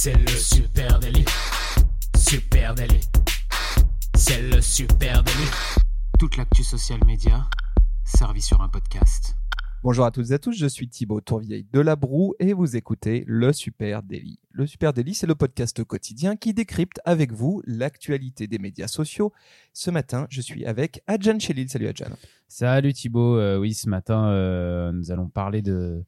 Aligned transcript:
C'est 0.00 0.14
le 0.16 0.28
super 0.28 1.00
délit. 1.00 1.24
Super 2.16 2.72
délit. 2.76 3.00
C'est 4.14 4.42
le 4.42 4.60
super 4.60 5.24
délit. 5.24 5.50
Toute 6.20 6.36
l'actu 6.36 6.62
social 6.62 7.00
média 7.04 7.50
servie 8.04 8.40
sur 8.40 8.60
un 8.62 8.68
podcast. 8.68 9.34
Bonjour 9.82 10.04
à 10.04 10.12
toutes 10.12 10.30
et 10.30 10.34
à 10.34 10.38
tous, 10.38 10.52
je 10.52 10.68
suis 10.68 10.88
Thibaut 10.88 11.20
Tourvieille 11.20 11.66
de 11.72 11.80
La 11.80 11.96
Broue 11.96 12.36
et 12.38 12.52
vous 12.52 12.76
écoutez 12.76 13.24
Le 13.26 13.52
Super 13.52 14.04
Daily. 14.04 14.38
Le 14.52 14.68
Super 14.68 14.92
Daily, 14.92 15.14
c'est 15.14 15.26
le 15.26 15.34
podcast 15.34 15.82
quotidien 15.82 16.36
qui 16.36 16.54
décrypte 16.54 17.00
avec 17.04 17.32
vous 17.32 17.60
l'actualité 17.66 18.46
des 18.46 18.60
médias 18.60 18.86
sociaux. 18.86 19.32
Ce 19.72 19.90
matin, 19.90 20.28
je 20.30 20.40
suis 20.40 20.64
avec 20.64 21.02
Adjan 21.08 21.40
Chelil. 21.40 21.68
Salut 21.68 21.88
Adjan. 21.88 22.10
Salut 22.46 22.92
Thibaut. 22.92 23.36
Euh, 23.36 23.58
oui, 23.58 23.74
ce 23.74 23.88
matin, 23.88 24.28
euh, 24.28 24.92
nous 24.92 25.10
allons 25.10 25.26
parler 25.26 25.60
de, 25.60 26.04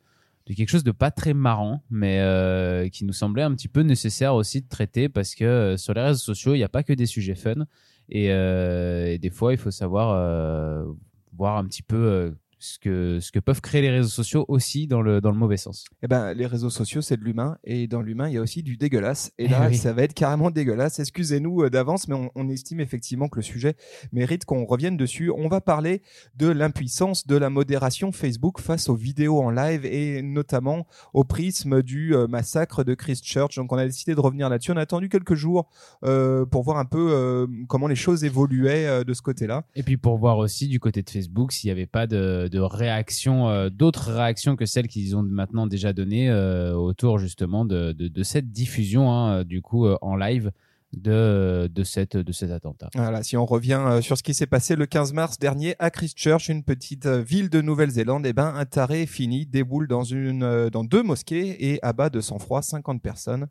quelque 0.55 0.69
chose 0.69 0.85
de 0.85 0.93
pas 0.93 1.11
très 1.11 1.35
marrant, 1.35 1.85
mais 1.91 2.19
euh, 2.21 2.89
qui 2.89 3.05
nous 3.05 3.13
semblait 3.13 3.43
un 3.43 3.55
petit 3.55 3.69
peu 3.69 3.83
nécessaire 3.83 4.35
aussi 4.35 4.61
de 4.61 4.69
traiter 4.69 5.09
parce 5.09 5.35
que 5.35 5.45
euh, 5.45 5.77
sur 5.77 5.95
les 5.95 6.03
réseaux 6.03 6.19
sociaux, 6.19 6.55
il 6.55 6.59
n'y 6.59 6.65
a 6.65 6.69
pas 6.69 6.83
que 6.83 6.93
des 6.93 7.07
sujets 7.07 7.35
fun. 7.35 7.67
Et, 8.09 8.33
euh, 8.33 9.17
des 9.19 9.31
fois, 9.31 9.53
il 9.53 9.59
faut 9.59 9.71
savoir 9.71 10.85
voir 11.33 11.57
un 11.57 11.65
petit 11.65 11.83
peu 11.83 12.35
ce 12.61 12.79
que, 12.79 13.19
ce 13.21 13.33
que 13.33 13.39
peuvent 13.41 13.61
créer 13.61 13.83
les 13.83 13.91
réseaux 13.91 14.09
sociaux 14.09 14.45
aussi 14.49 14.87
dans 14.87 15.03
le, 15.03 15.21
dans 15.21 15.31
le 15.33 15.37
mauvais 15.37 15.57
sens. 15.57 15.87
Eh 16.03 16.07
ben, 16.07 16.33
les 16.35 16.47
réseaux 16.47 16.71
sociaux, 16.71 17.01
c'est 17.01 17.17
de 17.17 17.25
l'humain 17.25 17.57
et 17.65 17.87
dans 17.89 18.03
l'humain, 18.03 18.29
il 18.29 18.35
y 18.35 18.39
a 18.39 18.41
aussi 18.43 18.63
du 18.63 18.77
dégueulasse. 18.77 19.33
Et 19.39 19.47
Eh 19.47 19.49
là, 19.49 19.67
oui. 19.69 19.77
ça 19.77 19.93
va 19.93 20.03
être 20.03 20.15
carrément 20.15 20.51
dégueulasse. 20.51 20.99
Excusez-nous 21.01 21.63
euh, 21.65 21.71
d'avance, 21.71 22.07
mais 22.07 22.15
on, 22.15 22.31
on 22.35 22.49
estime 22.49 22.81
effectivement 22.81 23.29
que 23.29 23.37
le 23.37 23.43
sujet 23.43 23.75
mérite 24.13 24.45
qu'on 24.45 24.65
revienne 24.65 24.97
dessus. 24.97 25.31
On 25.31 25.49
va 25.49 25.61
parler 25.61 26.03
de 26.37 26.47
l'impuissance 26.49 27.27
de 27.27 27.37
la 27.37 27.51
modération 27.51 28.13
Facebook 28.13 28.61
face 28.61 28.89
aux 28.89 28.95
vidéos 28.95 29.41
en 29.41 29.51
live 29.51 29.85
et 29.87 30.23
notamment 30.23 30.87
au 31.15 31.25
prisme 31.25 31.83
du 31.83 32.15
euh, 32.15 32.27
massacre 32.27 32.85
de 32.85 32.95
Christchurch. 32.95 33.57
Donc, 33.57 33.73
on 33.73 33.79
a 33.79 33.87
décidé 33.87 34.15
de 34.15 34.21
revenir 34.21 34.49
là-dessus. 34.49 34.73
On 34.73 34.77
a 34.77 34.83
attendu 34.83 35.09
quelques 35.09 35.35
jours 35.35 35.69
euh, 36.05 36.45
pour 36.45 36.63
voir 36.63 36.77
un 36.79 36.85
peu 36.85 37.11
euh, 37.13 37.47
comment 37.69 37.87
les 37.89 37.95
choses 37.95 38.23
évoluaient 38.25 38.87
euh, 38.87 39.05
de 39.05 39.15
ce 39.15 39.23
côté-là. 39.23 39.65
Et 39.75 39.83
puis 39.83 39.97
pour 39.97 40.19
voir 40.19 40.39
aussi 40.39 40.69
du 40.69 40.79
côté 40.79 41.03
de 41.03 41.09
Facebook 41.11 41.53
s'il 41.53 41.69
n'y 41.69 41.73
avait 41.73 41.87
pas 41.87 42.07
de, 42.07 42.49
de 42.51 42.61
réactions, 42.61 43.49
euh, 43.49 43.71
d'autres 43.71 44.13
réactions 44.13 44.57
que 44.57 44.67
celles 44.67 44.89
qu'ils 44.89 45.17
ont 45.17 45.23
maintenant 45.23 45.67
déjà 45.67 45.93
données 45.93 46.29
euh, 46.29 46.75
autour 46.75 47.19
justement 47.19 47.65
de, 47.65 47.93
de, 47.93 48.09
de 48.09 48.23
cette 48.23 48.51
diffusion 48.53 49.11
hein, 49.13 49.45
du 49.45 49.63
coup 49.63 49.87
euh, 49.87 49.97
en 50.03 50.17
live 50.17 50.53
de, 50.93 51.71
de, 51.73 51.85
cette, 51.85 52.17
de 52.17 52.33
cet 52.33 52.51
attentat. 52.51 52.89
Voilà, 52.95 53.23
si 53.23 53.37
on 53.37 53.47
revient 53.47 53.81
euh, 53.87 54.01
sur 54.01 54.19
ce 54.19 54.23
qui 54.23 54.35
s'est 54.35 54.47
passé 54.47 54.77
le 54.77 54.87
15 54.87 55.13
mars 55.13 55.39
dernier 55.39 55.77
à 55.79 55.91
Christchurch, 55.91 56.49
une 56.49 56.65
petite 56.65 57.07
euh, 57.07 57.23
ville 57.23 57.49
de 57.49 57.61
Nouvelle-Zélande, 57.61 58.27
eh 58.27 58.33
ben 58.33 58.53
un 58.55 58.65
taré 58.65 59.07
fini 59.07 59.47
déboule 59.47 59.87
dans 59.87 60.03
une 60.03 60.43
euh, 60.43 60.71
dans 60.71 60.85
deux 60.85 61.03
mosquées 61.03 61.73
et 61.73 61.79
abat 61.83 62.11
de 62.11 62.21
sang-froid 62.21 62.63
50 62.63 63.01
personnes. 63.01 63.47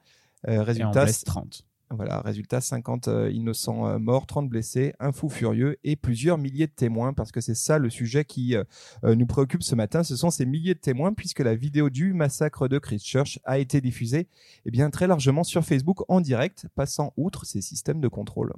Euh, 0.48 0.54
Et 0.54 0.58
en 0.60 0.64
résultat, 0.64 1.04
blesse 1.04 1.24
30. 1.24 1.64
Voilà, 1.92 2.22
résultat 2.22 2.62
50 2.62 3.08
euh, 3.08 3.32
innocents 3.32 3.88
euh, 3.88 3.98
morts, 3.98 4.28
30 4.28 4.48
blessés, 4.48 4.94
un 5.00 5.12
fou 5.12 5.28
furieux 5.28 5.78
et 5.84 5.96
plusieurs 5.96 6.38
milliers 6.38 6.68
de 6.68 6.72
témoins 6.72 7.14
parce 7.14 7.32
que 7.32 7.42
c'est 7.42 7.56
ça 7.56 7.80
le 7.80 7.90
sujet 7.90 8.26
qui 8.26 8.56
euh, 8.56 9.16
nous 9.16 9.26
préoccupe 9.26 9.64
ce 9.64 9.74
matin, 9.76 10.04
ce 10.04 10.16
sont 10.16 10.30
ces 10.30 10.46
milliers 10.46 10.76
de 10.76 10.80
témoins 10.80 11.14
puisque 11.14 11.40
la 11.40 11.56
vidéo 11.56 11.90
du 11.90 12.14
massacre 12.14 12.68
de 12.68 12.78
Christchurch 12.78 13.40
a 13.44 13.58
été 13.58 13.82
diffusée 13.82 14.28
eh 14.66 14.72
bien 14.72 14.90
très 14.92 15.08
largement 15.08 15.44
sur 15.44 15.66
Facebook 15.66 16.04
en 16.10 16.22
direct, 16.22 16.68
passant 16.76 17.14
outre 17.18 17.46
ces 17.46 17.62
systèmes 17.62 18.02
de 18.02 18.08
contrôle. 18.08 18.54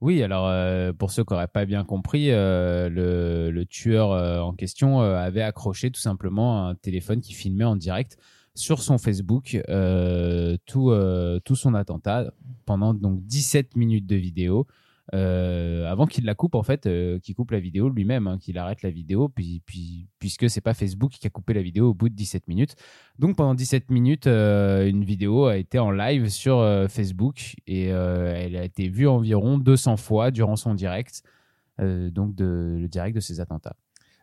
Oui, 0.00 0.22
alors 0.22 0.94
pour 0.94 1.10
ceux 1.10 1.24
qui 1.24 1.32
n'auraient 1.32 1.48
pas 1.48 1.64
bien 1.64 1.84
compris, 1.84 2.28
le, 2.30 3.64
tueur 3.68 4.10
en 4.44 4.52
question 4.52 5.00
avait 5.00 5.42
accroché 5.42 5.90
tout 5.90 6.00
simplement 6.00 6.68
un 6.68 6.76
téléphone 6.76 7.20
qui 7.20 7.32
filmait 7.32 7.64
en 7.64 7.74
direct 7.74 8.16
sur 8.58 8.82
son 8.82 8.98
Facebook 8.98 9.60
euh, 9.68 10.56
tout, 10.66 10.90
euh, 10.90 11.38
tout 11.40 11.54
son 11.54 11.74
attentat 11.74 12.32
pendant 12.66 12.92
donc 12.92 13.24
17 13.24 13.76
minutes 13.76 14.06
de 14.06 14.16
vidéo. 14.16 14.66
euh, 15.14 15.90
avant 15.90 16.04
qu'il 16.04 16.26
la 16.26 16.34
coupe 16.34 16.54
en 16.54 16.62
fait, 16.62 16.84
euh, 16.84 17.18
qu'il 17.18 17.34
coupe 17.34 17.50
la 17.52 17.60
vidéo 17.60 17.88
lui-même, 17.88 18.26
hein, 18.26 18.36
qu'il 18.36 18.58
arrête 18.58 18.82
la 18.82 18.90
vidéo, 18.90 19.30
puis, 19.30 19.62
puis, 19.64 20.06
puisque 20.18 20.50
c'est 20.50 20.60
pas 20.60 20.74
Facebook 20.74 21.12
qui 21.12 21.26
a 21.26 21.30
coupé 21.30 21.54
la 21.54 21.62
vidéo 21.62 21.90
au 21.90 21.94
bout 21.94 22.10
de 22.10 22.14
17 22.14 22.46
minutes. 22.46 22.74
Donc 23.18 23.36
pendant 23.36 23.54
17 23.54 23.90
minutes, 23.90 24.26
une 24.26 25.04
vidéo 25.04 25.46
a 25.46 25.56
été 25.56 25.78
en 25.78 25.90
live 25.90 26.28
sur 26.28 26.62
Facebook 26.90 27.54
et 27.66 27.84
elle 27.86 28.56
a 28.56 28.64
été 28.64 28.88
vue 28.88 29.08
environ 29.08 29.56
200 29.56 29.96
fois 29.96 30.30
durant 30.30 30.56
son 30.56 30.74
direct, 30.74 31.22
donc 31.78 32.34
de, 32.34 32.76
le 32.78 32.88
direct 32.88 33.14
de 33.14 33.20
ces 33.20 33.40
attentats. 33.40 33.76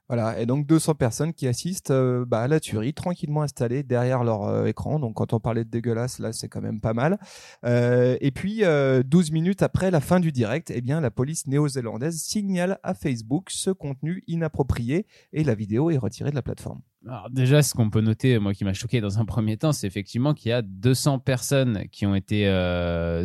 Voilà, 0.08 0.40
et 0.40 0.46
donc 0.46 0.68
200 0.68 0.94
personnes 0.94 1.34
qui 1.34 1.48
assistent 1.48 1.90
euh, 1.90 2.26
bah, 2.26 2.42
à 2.42 2.48
la 2.48 2.60
tuerie, 2.60 2.94
tranquillement 2.94 3.42
installées 3.42 3.82
derrière 3.82 4.24
leur 4.24 4.44
euh, 4.44 4.66
écran. 4.66 5.00
Donc 5.00 5.16
quand 5.16 5.34
on 5.34 5.40
parlait 5.40 5.64
de 5.64 5.70
dégueulasse, 5.70 6.20
là 6.20 6.32
c'est 6.32 6.48
quand 6.48 6.62
même 6.62 6.80
pas 6.80 6.94
mal. 6.94 7.18
Euh, 7.66 8.16
et 8.22 8.30
puis 8.30 8.64
euh, 8.64 9.02
12 9.04 9.32
minutes 9.32 9.64
après 9.64 9.90
la 9.90 10.02
fin 10.02 10.20
du 10.20 10.32
direct, 10.32 10.72
eh 10.74 10.82
bien 10.82 11.02
la 11.02 11.10
police 11.10 11.48
néo-zélandaise 11.48 12.22
signale 12.22 12.78
à 12.84 12.94
Facebook 12.94 13.50
ce 13.50 13.72
contenu 13.72 14.24
inapproprié 14.28 15.08
et 15.34 15.44
la 15.44 15.56
vidéo 15.56 15.90
est 15.90 15.98
retirée 15.98 16.30
de 16.30 16.36
la 16.36 16.44
plateforme. 16.44 16.82
Alors 17.08 17.30
déjà, 17.32 17.64
ce 17.64 17.74
qu'on 17.74 17.90
peut 17.90 18.02
noter, 18.02 18.38
moi 18.38 18.54
qui 18.54 18.64
m'a 18.64 18.74
choqué 18.74 19.02
dans 19.02 19.18
un 19.18 19.26
premier 19.26 19.58
temps, 19.58 19.72
c'est 19.72 19.88
effectivement 19.88 20.36
qu'il 20.36 20.50
y 20.50 20.54
a 20.54 20.62
200 20.62 21.20
personnes 21.20 21.86
qui 21.92 22.06
ont 22.06 22.16
été 22.16 22.46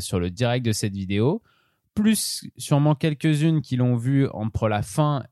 sur 0.00 0.20
le 0.20 0.30
direct 0.30 0.64
de 0.66 0.72
cette 0.72 0.92
vidéo, 0.94 1.42
plus 1.94 2.47
sûrement 2.58 2.94
quelques-unes 2.94 3.62
qui 3.62 3.76
l'ont 3.76 3.97
vue 3.97 4.28
entre 4.32 4.68
la 4.68 4.82
fin 4.82 5.24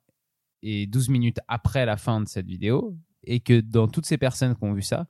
et 0.62 0.86
12 0.86 1.08
minutes 1.08 1.38
après 1.48 1.86
la 1.86 1.96
fin 1.96 2.20
de 2.20 2.28
cette 2.28 2.46
vidéo, 2.46 2.96
et 3.24 3.40
que 3.40 3.60
dans 3.60 3.88
toutes 3.88 4.06
ces 4.06 4.18
personnes 4.18 4.54
qui 4.56 4.64
ont 4.64 4.72
vu 4.72 4.82
ça, 4.82 5.06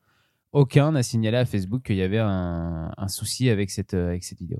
aucun 0.53 0.93
n'a 0.93 1.03
signalé 1.03 1.37
à 1.37 1.45
Facebook 1.45 1.83
qu'il 1.83 1.97
y 1.97 2.03
avait 2.03 2.19
un, 2.19 3.09
souci 3.09 3.51
avec 3.51 3.71
cette, 3.71 3.95
euh, 3.95 4.09
avec 4.09 4.25
cette 4.25 4.39
vidéo. 4.39 4.59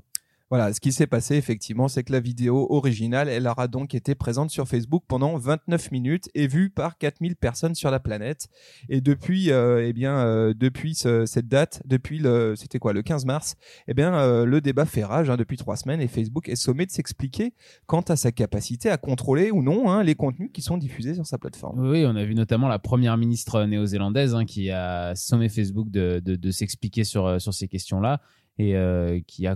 Voilà, 0.49 0.73
ce 0.73 0.79
qui 0.79 0.91
s'est 0.91 1.05
passé 1.05 1.35
effectivement, 1.35 1.87
c'est 1.87 2.03
que 2.03 2.11
la 2.11 2.19
vidéo 2.19 2.65
originale, 2.71 3.29
elle 3.29 3.45
aura 3.47 3.67
donc 3.67 3.93
été 3.93 4.15
présente 4.15 4.49
sur 4.49 4.67
Facebook 4.67 5.03
pendant 5.07 5.37
29 5.37 5.91
minutes 5.91 6.27
et 6.33 6.47
vue 6.47 6.71
par 6.71 6.97
4000 6.97 7.35
personnes 7.35 7.75
sur 7.75 7.91
la 7.91 7.99
planète. 7.99 8.47
Et 8.89 8.99
depuis, 8.99 9.51
euh, 9.51 9.87
eh 9.87 9.93
bien, 9.93 10.17
euh, 10.17 10.55
depuis 10.57 10.95
ce- 10.95 11.27
cette 11.27 11.47
date, 11.47 11.83
depuis 11.85 12.17
le, 12.17 12.55
c'était 12.55 12.79
quoi, 12.79 12.93
le 12.93 13.03
15 13.03 13.25
mars, 13.25 13.57
eh 13.87 13.93
bien, 13.93 14.15
euh, 14.15 14.43
le 14.45 14.59
débat 14.59 14.85
fait 14.85 15.03
rage 15.03 15.29
hein, 15.29 15.37
depuis 15.37 15.55
trois 15.55 15.75
semaines 15.75 16.01
et 16.01 16.07
Facebook 16.07 16.49
est 16.49 16.55
sommé 16.55 16.87
de 16.87 16.91
s'expliquer 16.91 17.53
quant 17.85 18.01
à 18.01 18.15
sa 18.15 18.31
capacité 18.31 18.89
à 18.89 18.97
contrôler 18.97 19.51
ou 19.51 19.61
non 19.61 19.91
hein, 19.91 20.01
les 20.03 20.15
contenus 20.15 20.49
qui 20.51 20.63
sont 20.63 20.77
diffusés 20.77 21.13
sur 21.13 21.27
sa 21.27 21.37
plateforme. 21.37 21.87
Oui, 21.87 22.05
on 22.07 22.15
a 22.15 22.23
vu 22.23 22.33
notamment 22.33 22.69
la 22.69 22.79
première 22.79 23.17
ministre 23.17 23.65
néo-zélandaise 23.65 24.33
hein, 24.33 24.45
qui 24.45 24.71
a 24.71 25.13
sommé 25.13 25.47
Facebook 25.47 25.91
de, 25.91 26.51
s'expliquer 26.51 27.03
sur, 27.03 27.39
sur 27.39 27.53
ces 27.53 27.67
questions-là 27.67 28.19
et 28.57 29.23
qui 29.27 29.45
a 29.45 29.55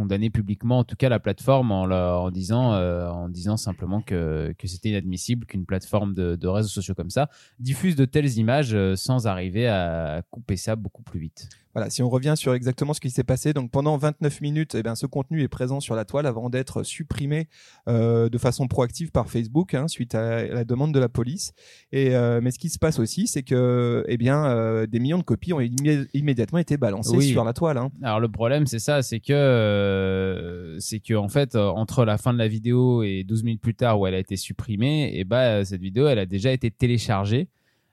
condamné 0.00 0.30
publiquement, 0.30 0.78
en 0.78 0.84
tout 0.84 0.96
cas, 0.96 1.10
la 1.10 1.20
plateforme 1.20 1.72
en, 1.72 2.30
disant, 2.30 2.72
euh, 2.72 3.06
en 3.10 3.28
disant 3.28 3.58
simplement 3.58 4.00
que, 4.00 4.54
que 4.56 4.66
c'était 4.66 4.88
inadmissible 4.88 5.44
qu'une 5.44 5.66
plateforme 5.66 6.14
de, 6.14 6.36
de 6.36 6.48
réseaux 6.48 6.70
sociaux 6.70 6.94
comme 6.94 7.10
ça 7.10 7.28
diffuse 7.58 7.96
de 7.96 8.06
telles 8.06 8.38
images 8.38 8.72
euh, 8.72 8.96
sans 8.96 9.26
arriver 9.26 9.68
à 9.68 10.22
couper 10.30 10.56
ça 10.56 10.74
beaucoup 10.74 11.02
plus 11.02 11.20
vite. 11.20 11.50
Voilà, 11.74 11.88
si 11.88 12.02
on 12.02 12.08
revient 12.10 12.34
sur 12.36 12.52
exactement 12.54 12.92
ce 12.94 13.00
qui 13.00 13.10
s'est 13.10 13.22
passé, 13.22 13.52
donc 13.52 13.70
pendant 13.70 13.96
29 13.96 14.40
minutes, 14.40 14.74
eh 14.74 14.82
bien, 14.82 14.96
ce 14.96 15.06
contenu 15.06 15.42
est 15.42 15.48
présent 15.48 15.78
sur 15.78 15.94
la 15.94 16.04
toile 16.04 16.26
avant 16.26 16.50
d'être 16.50 16.82
supprimé 16.82 17.48
euh, 17.88 18.28
de 18.28 18.38
façon 18.38 18.66
proactive 18.66 19.12
par 19.12 19.28
Facebook 19.28 19.74
hein, 19.74 19.86
suite 19.86 20.14
à 20.16 20.44
la 20.46 20.64
demande 20.64 20.92
de 20.92 20.98
la 20.98 21.08
police. 21.08 21.52
Et 21.92 22.16
euh, 22.16 22.40
mais 22.42 22.50
ce 22.50 22.58
qui 22.58 22.70
se 22.70 22.78
passe 22.78 22.98
aussi, 22.98 23.28
c'est 23.28 23.42
que 23.44 24.04
eh 24.08 24.16
bien 24.16 24.46
euh, 24.46 24.86
des 24.86 24.98
millions 24.98 25.18
de 25.18 25.22
copies 25.22 25.52
ont 25.52 25.60
immé- 25.60 26.08
immédiatement 26.12 26.58
été 26.58 26.76
balancées 26.76 27.16
Oui. 27.16 27.28
sur 27.28 27.44
la 27.44 27.52
toile. 27.52 27.78
Hein. 27.78 27.90
Alors 28.02 28.18
le 28.20 28.28
problème 28.28 28.66
c'est 28.66 28.78
ça, 28.80 29.02
c'est 29.02 29.20
que 29.20 29.32
euh, 29.32 30.76
c'est 30.80 31.00
que 31.00 31.14
en 31.14 31.28
fait 31.28 31.54
euh, 31.54 31.68
entre 31.68 32.04
la 32.04 32.18
fin 32.18 32.32
de 32.32 32.38
la 32.38 32.48
vidéo 32.48 33.02
et 33.02 33.24
12 33.24 33.44
minutes 33.44 33.60
plus 33.60 33.74
tard 33.74 34.00
où 34.00 34.06
elle 34.06 34.14
a 34.14 34.18
été 34.18 34.36
supprimée, 34.36 35.16
et 35.18 35.24
bah 35.24 35.64
cette 35.64 35.80
vidéo 35.80 36.08
elle 36.08 36.18
a 36.18 36.26
déjà 36.26 36.52
été 36.52 36.70
téléchargée 36.70 37.48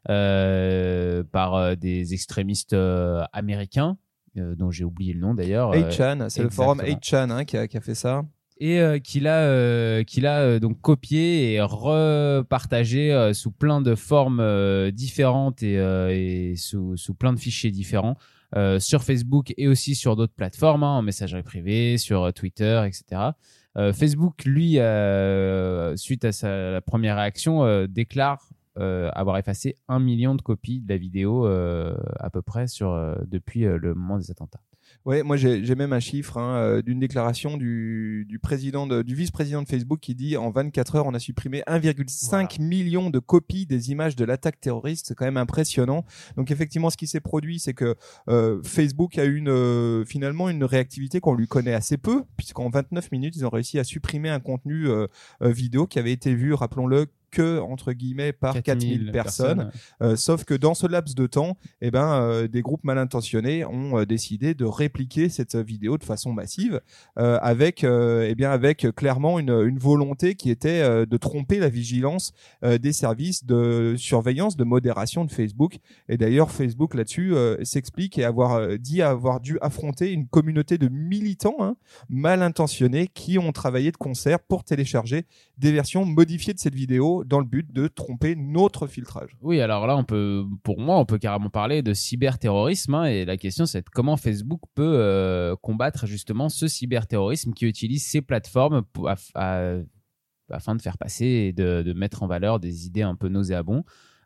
par 0.07 1.55
euh, 1.55 1.75
des 1.75 2.13
extrémistes 2.13 2.73
euh, 2.73 3.23
américains 3.33 3.97
euh, 4.37 4.55
dont 4.55 4.71
j'ai 4.71 4.83
oublié 4.83 5.13
le 5.13 5.19
nom 5.19 5.33
d'ailleurs. 5.33 5.71
euh, 5.71 5.89
8chan, 5.89 6.29
c'est 6.29 6.43
le 6.43 6.49
forum 6.49 6.79
exactement. 6.81 7.25
8chan 7.27 7.31
hein, 7.31 7.45
qui, 7.45 7.57
a, 7.57 7.67
qui 7.67 7.77
a 7.77 7.81
fait 7.81 7.95
ça. 7.95 8.23
et 8.59 8.79
euh, 8.79 8.99
qu'il 8.99 9.27
a, 9.27 9.39
euh, 9.41 10.03
a 10.23 10.39
euh, 10.39 10.59
donc 10.59 10.79
copié 10.81 11.53
et 11.53 11.61
repartagé 11.61 13.11
euh, 13.13 13.33
sous 13.33 13.51
plein 13.51 13.81
de 13.81 13.95
formes 13.95 14.39
euh, 14.39 14.91
différentes 14.91 15.63
et, 15.63 15.77
euh, 15.77 16.09
et 16.11 16.55
sous, 16.55 16.97
sous 16.97 17.13
plein 17.13 17.33
de 17.33 17.39
fichiers 17.39 17.71
différents 17.71 18.17
euh, 18.55 18.79
sur 18.79 19.03
Facebook 19.03 19.53
et 19.57 19.67
aussi 19.67 19.93
sur 19.95 20.15
d'autres 20.15 20.33
plateformes, 20.35 20.83
hein, 20.83 20.97
en 20.97 21.01
messagerie 21.01 21.43
privée, 21.43 21.97
sur 21.97 22.23
euh, 22.23 22.31
Twitter, 22.31 22.81
etc. 22.85 23.31
Euh, 23.77 23.91
Facebook, 23.93 24.45
lui, 24.45 24.79
euh, 24.79 25.95
suite 25.97 26.23
à 26.25 26.31
sa 26.31 26.71
la 26.71 26.81
première 26.81 27.17
réaction, 27.17 27.63
euh, 27.65 27.87
déclare 27.87 28.47
euh, 28.79 29.09
avoir 29.13 29.37
effacé 29.37 29.75
un 29.87 29.99
million 29.99 30.35
de 30.35 30.41
copies 30.41 30.81
de 30.81 30.89
la 30.89 30.97
vidéo 30.97 31.45
euh, 31.47 31.95
à 32.19 32.29
peu 32.29 32.41
près 32.41 32.67
sur, 32.67 32.91
euh, 32.91 33.15
depuis 33.27 33.61
le 33.61 33.93
moment 33.95 34.17
des 34.17 34.31
attentats. 34.31 34.61
Ouais, 35.05 35.21
moi 35.21 35.35
j'ai 35.35 35.75
même 35.75 35.91
un 35.91 35.99
chiffre 35.99 36.37
hein, 36.37 36.79
d'une 36.85 36.99
déclaration 36.99 37.57
du, 37.57 38.25
du 38.27 38.39
président 38.39 38.87
de- 38.87 39.01
du 39.01 39.15
vice-président 39.15 39.61
de 39.61 39.67
Facebook 39.67 39.99
qui 39.99 40.15
dit 40.15 40.37
en 40.37 40.49
24 40.49 40.95
heures 40.95 41.05
on 41.07 41.13
a 41.13 41.19
supprimé 41.19 41.61
1,5 41.67 42.61
million 42.61 43.09
de 43.09 43.19
copies 43.19 43.65
des 43.65 43.91
images 43.91 44.15
de 44.15 44.23
l'attaque 44.23 44.59
terroriste. 44.61 45.07
C'est 45.07 45.15
quand 45.15 45.25
même 45.25 45.37
impressionnant. 45.37 46.05
Donc 46.37 46.51
effectivement, 46.51 46.89
ce 46.89 46.95
qui 46.97 47.07
s'est 47.07 47.19
produit, 47.19 47.59
c'est 47.59 47.73
que 47.73 47.95
euh, 48.29 48.61
Facebook 48.63 49.17
a 49.17 49.25
eu 49.25 49.35
une 49.35 49.49
euh, 49.49 50.05
finalement 50.05 50.49
une 50.49 50.63
réactivité 50.63 51.19
qu'on 51.19 51.33
lui 51.35 51.47
connaît 51.47 51.73
assez 51.73 51.97
peu, 51.97 52.23
puisqu'en 52.37 52.69
29 52.69 53.11
minutes 53.11 53.35
ils 53.35 53.45
ont 53.45 53.49
réussi 53.49 53.79
à 53.79 53.83
supprimer 53.83 54.29
un 54.29 54.39
contenu 54.39 54.87
euh, 54.87 55.07
vidéo 55.41 55.85
qui 55.87 55.99
avait 55.99 56.13
été 56.13 56.33
vu, 56.33 56.53
rappelons-le, 56.53 57.07
que 57.37 57.59
entre 57.59 57.93
guillemets 57.93 58.33
par 58.33 58.59
4000 58.63 59.11
personnes. 59.11 59.71
Euh, 60.01 60.15
sauf 60.15 60.43
que 60.43 60.55
dans 60.55 60.73
ce 60.73 60.87
laps 60.87 61.13
de 61.13 61.27
temps, 61.27 61.55
eh 61.81 61.91
ben, 61.91 62.13
euh, 62.13 62.47
des 62.47 62.63
groupes 62.63 62.83
mal 62.83 62.97
intentionnés 62.97 63.63
ont 63.63 63.99
euh, 63.99 64.05
décidé 64.05 64.55
de 64.55 64.65
répliquer 64.65 65.29
cette 65.29 65.55
vidéo 65.55 65.99
de 65.99 66.03
façon 66.03 66.33
massive, 66.33 66.81
avec, 67.15 67.83
eh 67.83 68.35
bien, 68.35 68.51
avec 68.51 68.87
clairement 68.95 69.39
une, 69.39 69.51
une 69.51 69.77
volonté 69.77 70.35
qui 70.35 70.49
était 70.49 71.05
de 71.05 71.17
tromper 71.17 71.59
la 71.59 71.69
vigilance 71.69 72.33
des 72.63 72.93
services 72.93 73.45
de 73.45 73.95
surveillance, 73.97 74.55
de 74.55 74.63
modération 74.63 75.25
de 75.25 75.31
Facebook. 75.31 75.77
Et 76.09 76.17
d'ailleurs, 76.17 76.51
Facebook 76.51 76.93
là-dessus 76.93 77.33
s'explique 77.63 78.17
et 78.17 78.23
avoir 78.23 78.77
dit 78.77 79.01
avoir 79.01 79.39
dû 79.39 79.57
affronter 79.61 80.11
une 80.11 80.27
communauté 80.27 80.77
de 80.77 80.87
militants 80.87 81.57
hein, 81.59 81.75
mal 82.09 82.41
intentionnés 82.41 83.07
qui 83.07 83.37
ont 83.37 83.51
travaillé 83.51 83.91
de 83.91 83.97
concert 83.97 84.39
pour 84.39 84.63
télécharger 84.63 85.25
des 85.57 85.71
versions 85.71 86.05
modifiées 86.05 86.53
de 86.53 86.59
cette 86.59 86.75
vidéo 86.75 87.23
dans 87.27 87.39
le 87.39 87.45
but 87.45 87.71
de 87.71 87.87
tromper 87.87 88.35
notre 88.35 88.87
filtrage. 88.87 89.37
Oui, 89.41 89.59
alors 89.61 89.85
là, 89.85 89.95
on 89.97 90.03
peut, 90.03 90.45
pour 90.63 90.79
moi, 90.79 90.97
on 90.97 91.05
peut 91.05 91.17
carrément 91.17 91.49
parler 91.49 91.81
de 91.81 91.93
cyberterrorisme. 91.93 92.95
hein, 92.95 93.05
et 93.05 93.25
la 93.25 93.37
question, 93.37 93.65
c'est 93.65 93.87
comment 93.89 94.17
Facebook 94.17 94.61
peut 94.73 94.95
euh, 94.95 95.55
combattre 95.61 96.05
justement 96.05 96.49
ce 96.49 96.67
cyberterrorisme 96.67 97.53
qui 97.53 97.65
utilise 97.65 98.05
ces 98.05 98.21
plateformes 98.21 98.83
afin 100.49 100.75
de 100.75 100.81
faire 100.81 100.97
passer 100.97 101.25
et 101.25 101.53
de, 101.53 101.83
de 101.83 101.93
mettre 101.93 102.23
en 102.23 102.27
valeur 102.27 102.59
des 102.59 102.85
idées 102.85 103.01
un 103.01 103.15
peu 103.15 103.27
nauséabondes. 103.27 103.83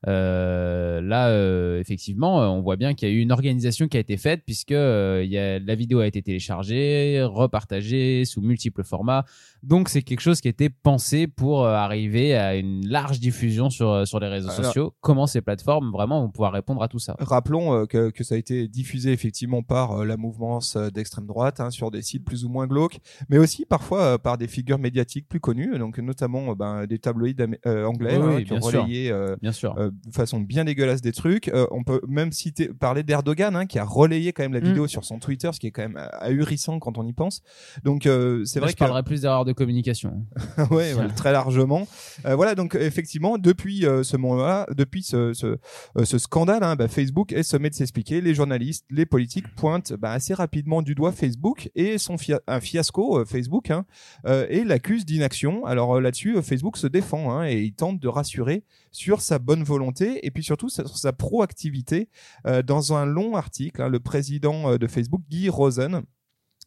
Euh, 0.08 1.00
là, 1.02 1.30
euh, 1.30 1.80
effectivement, 1.80 2.42
euh, 2.42 2.48
on 2.48 2.62
voit 2.62 2.76
bien 2.76 2.94
qu'il 2.94 3.08
y 3.08 3.12
a 3.12 3.14
eu 3.14 3.20
une 3.20 3.32
organisation 3.32 3.88
qui 3.88 3.98
a 3.98 4.00
été 4.00 4.18
faite 4.18 4.42
puisque 4.46 4.72
euh, 4.72 5.24
y 5.28 5.38
a, 5.38 5.60
la 5.60 5.76
vidéo 5.76 6.00
a 6.00 6.08
été 6.08 6.22
téléchargée, 6.22 7.22
repartagée 7.24 8.26
sous 8.26 8.42
multiples 8.42 8.84
formats. 8.84 9.26
Donc, 9.64 9.90
c'est 9.90 10.02
quelque 10.02 10.22
chose 10.22 10.42
qui 10.42 10.48
a 10.48 10.52
été 10.52 10.70
pensé 10.70 11.28
pour 11.28 11.68
arriver 11.68 12.36
à 12.36 12.56
une 12.56 12.88
large 12.88 13.20
diffusion 13.20 13.70
sur, 13.70 14.08
sur 14.08 14.20
les 14.20 14.28
réseaux 14.28 14.50
Alors- 14.50 14.66
sociaux. 14.66 14.94
Comment 15.02 15.28
ces 15.28 15.42
plateformes 15.42 15.92
vraiment 15.92 16.22
vont 16.22 16.30
pouvoir 16.30 16.54
répondre 16.54 16.82
à 16.82 16.88
tout 16.88 17.00
ça? 17.00 17.16
Rappelons 17.20 17.86
que, 17.86 18.10
que 18.10 18.24
ça 18.24 18.36
a 18.36 18.38
été 18.38 18.68
diffusé 18.68 19.12
effectivement 19.12 19.62
par 19.62 20.04
la 20.04 20.18
mouvance 20.18 20.78
d'extrême 20.78 21.28
droite 21.28 21.60
hein, 21.60 21.70
sur 21.70 21.92
des 21.92 22.02
sites 22.02 22.26
plus 22.26 22.44
ou 22.44 22.50
moins 22.50 22.66
glauques, 22.66 22.98
mais 23.30 23.38
aussi 23.38 23.66
parfois 23.66 24.18
par 24.18 24.38
des 24.38 24.48
figures 24.48 24.80
médiatiques 24.80 25.28
plus 25.30 25.40
connues, 25.40 25.78
donc 25.78 26.00
notamment 26.00 26.56
ben, 26.56 26.86
des 26.88 26.98
tabloïds 26.98 27.36
anglais 27.66 28.18
Oui, 28.18 28.24
hein, 28.24 28.34
oui, 28.38 28.44
qui 28.46 28.54
ont 28.54 28.60
relayé 28.60 29.12
euh, 29.12 29.36
Bien 29.42 29.52
sûr. 29.52 29.76
euh, 29.78 29.91
de 30.06 30.14
façon 30.14 30.40
bien 30.40 30.66
dégueulasse 30.66 31.02
des 31.02 31.12
trucs. 31.12 31.48
Euh, 31.50 31.66
on 31.72 31.84
peut 31.84 32.02
même 32.08 32.32
citer 32.32 32.70
parler 32.70 33.04
d'Erdogan 33.04 33.56
hein, 33.56 33.66
qui 33.66 33.80
a 33.80 33.84
relayé 33.84 34.34
quand 34.34 34.44
même 34.44 34.54
la 34.54 34.62
Mm. 34.62 34.66
vidéo 34.66 34.88
sur 34.88 35.04
son 35.06 35.20
Twitter, 35.20 35.50
ce 35.54 35.60
qui 35.60 35.68
est 35.68 35.72
quand 35.72 35.82
même 35.82 35.98
euh, 35.98 36.08
ahurissant 36.20 36.80
quand 36.80 36.98
on 36.98 37.06
y 37.06 37.14
pense. 37.14 37.42
Donc 37.84 38.06
euh, 38.06 38.44
c'est 38.46 38.60
vrai 38.60 38.70
je 38.70 38.76
que 38.76 38.80
parlerai 38.80 39.04
plus 39.04 39.22
d'erreurs 39.22 39.46
de 39.46 39.54
communication. 39.54 40.26
ouais, 40.72 40.94
ouais, 40.94 41.08
très 41.16 41.32
largement. 41.32 41.88
Voilà, 42.24 42.56
donc 42.56 42.76
effectivement, 42.76 43.38
depuis 43.38 43.82
ce 43.82 44.18
moment-là, 44.18 44.68
depuis 44.76 45.04
ce, 45.04 45.34
ce, 45.34 45.58
ce 46.04 46.18
scandale, 46.18 46.64
hein, 46.64 46.76
bah, 46.76 46.88
Facebook 46.88 47.32
est 47.34 47.44
sommé 47.44 47.70
de 47.70 47.76
s'expliquer. 47.76 48.22
Les 48.22 48.34
journalistes, 48.34 48.86
les 48.90 49.06
politiques 49.06 49.54
pointent 49.56 49.94
bah, 49.94 50.12
assez 50.12 50.34
rapidement 50.34 50.82
du 50.82 50.96
doigt 50.96 51.12
Facebook 51.12 51.70
et 51.76 51.98
son 51.98 52.18
fia- 52.18 52.42
un 52.48 52.60
fiasco 52.60 53.20
euh, 53.20 53.26
Facebook 53.26 53.72
hein, 53.72 53.86
euh, 54.26 54.46
et 54.50 54.64
l'accuse 54.64 55.06
d'inaction. 55.06 55.66
Alors 55.66 55.96
euh, 55.98 56.02
là-dessus, 56.02 56.42
Facebook 56.42 56.78
se 56.78 56.88
défend 56.88 57.32
hein, 57.32 57.46
et 57.48 57.62
il 57.62 57.74
tente 57.74 58.00
de 58.00 58.08
rassurer 58.08 58.64
sur 58.92 59.22
sa 59.22 59.40
bonne 59.40 59.64
volonté 59.64 59.81
et 60.24 60.32
puis 60.32 60.44
surtout 60.44 60.70
sur 60.70 60.98
sa 60.98 61.14
proactivité. 61.14 62.10
Euh, 62.46 62.62
dans 62.62 62.94
un 62.94 63.06
long 63.06 63.36
article, 63.36 63.82
hein, 63.82 63.90
le 63.90 64.00
président 64.00 64.72
euh, 64.72 64.78
de 64.78 64.88
Facebook, 64.88 65.22
Guy 65.30 65.50
Rosen, 65.50 66.04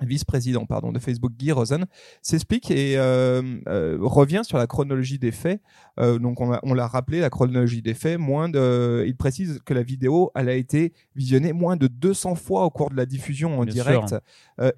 vice-président 0.01 0.67
pardon 0.67 0.93
de 0.93 0.99
Facebook 0.99 1.33
Guy 1.37 1.53
Rosen 1.53 1.87
s'explique 2.21 2.71
et 2.71 2.99
euh, 2.99 3.43
euh, 3.69 3.97
revient 4.01 4.43
sur 4.45 4.59
la 4.59 4.67
chronologie 4.67 5.19
des 5.19 5.31
faits. 5.31 5.61
Euh, 6.01 6.19
donc 6.19 6.41
on, 6.41 6.75
l'a 6.75 6.87
rappelé 6.87 7.21
la 7.21 7.31
chronologie 7.31 7.83
des 7.83 7.95
faits. 7.95 8.19
Moins 8.19 8.49
de, 8.49 9.05
il 9.07 9.17
précise 9.17 9.61
que 9.65 9.75
la 9.75 9.83
vidéo 9.83 10.33
elle 10.35 10.49
a 10.49 10.55
été 10.55 10.93
visionnée 11.15 11.53
moins 11.53 11.77
de 11.77 11.87
200 11.87 12.35
fois 12.35 12.65
au 12.65 12.71
cours 12.71 12.91
de 12.91 12.97
la 12.97 13.07
diffusion 13.07 13.61
en 13.61 13.65
Bien 13.65 13.75
direct 13.75 14.15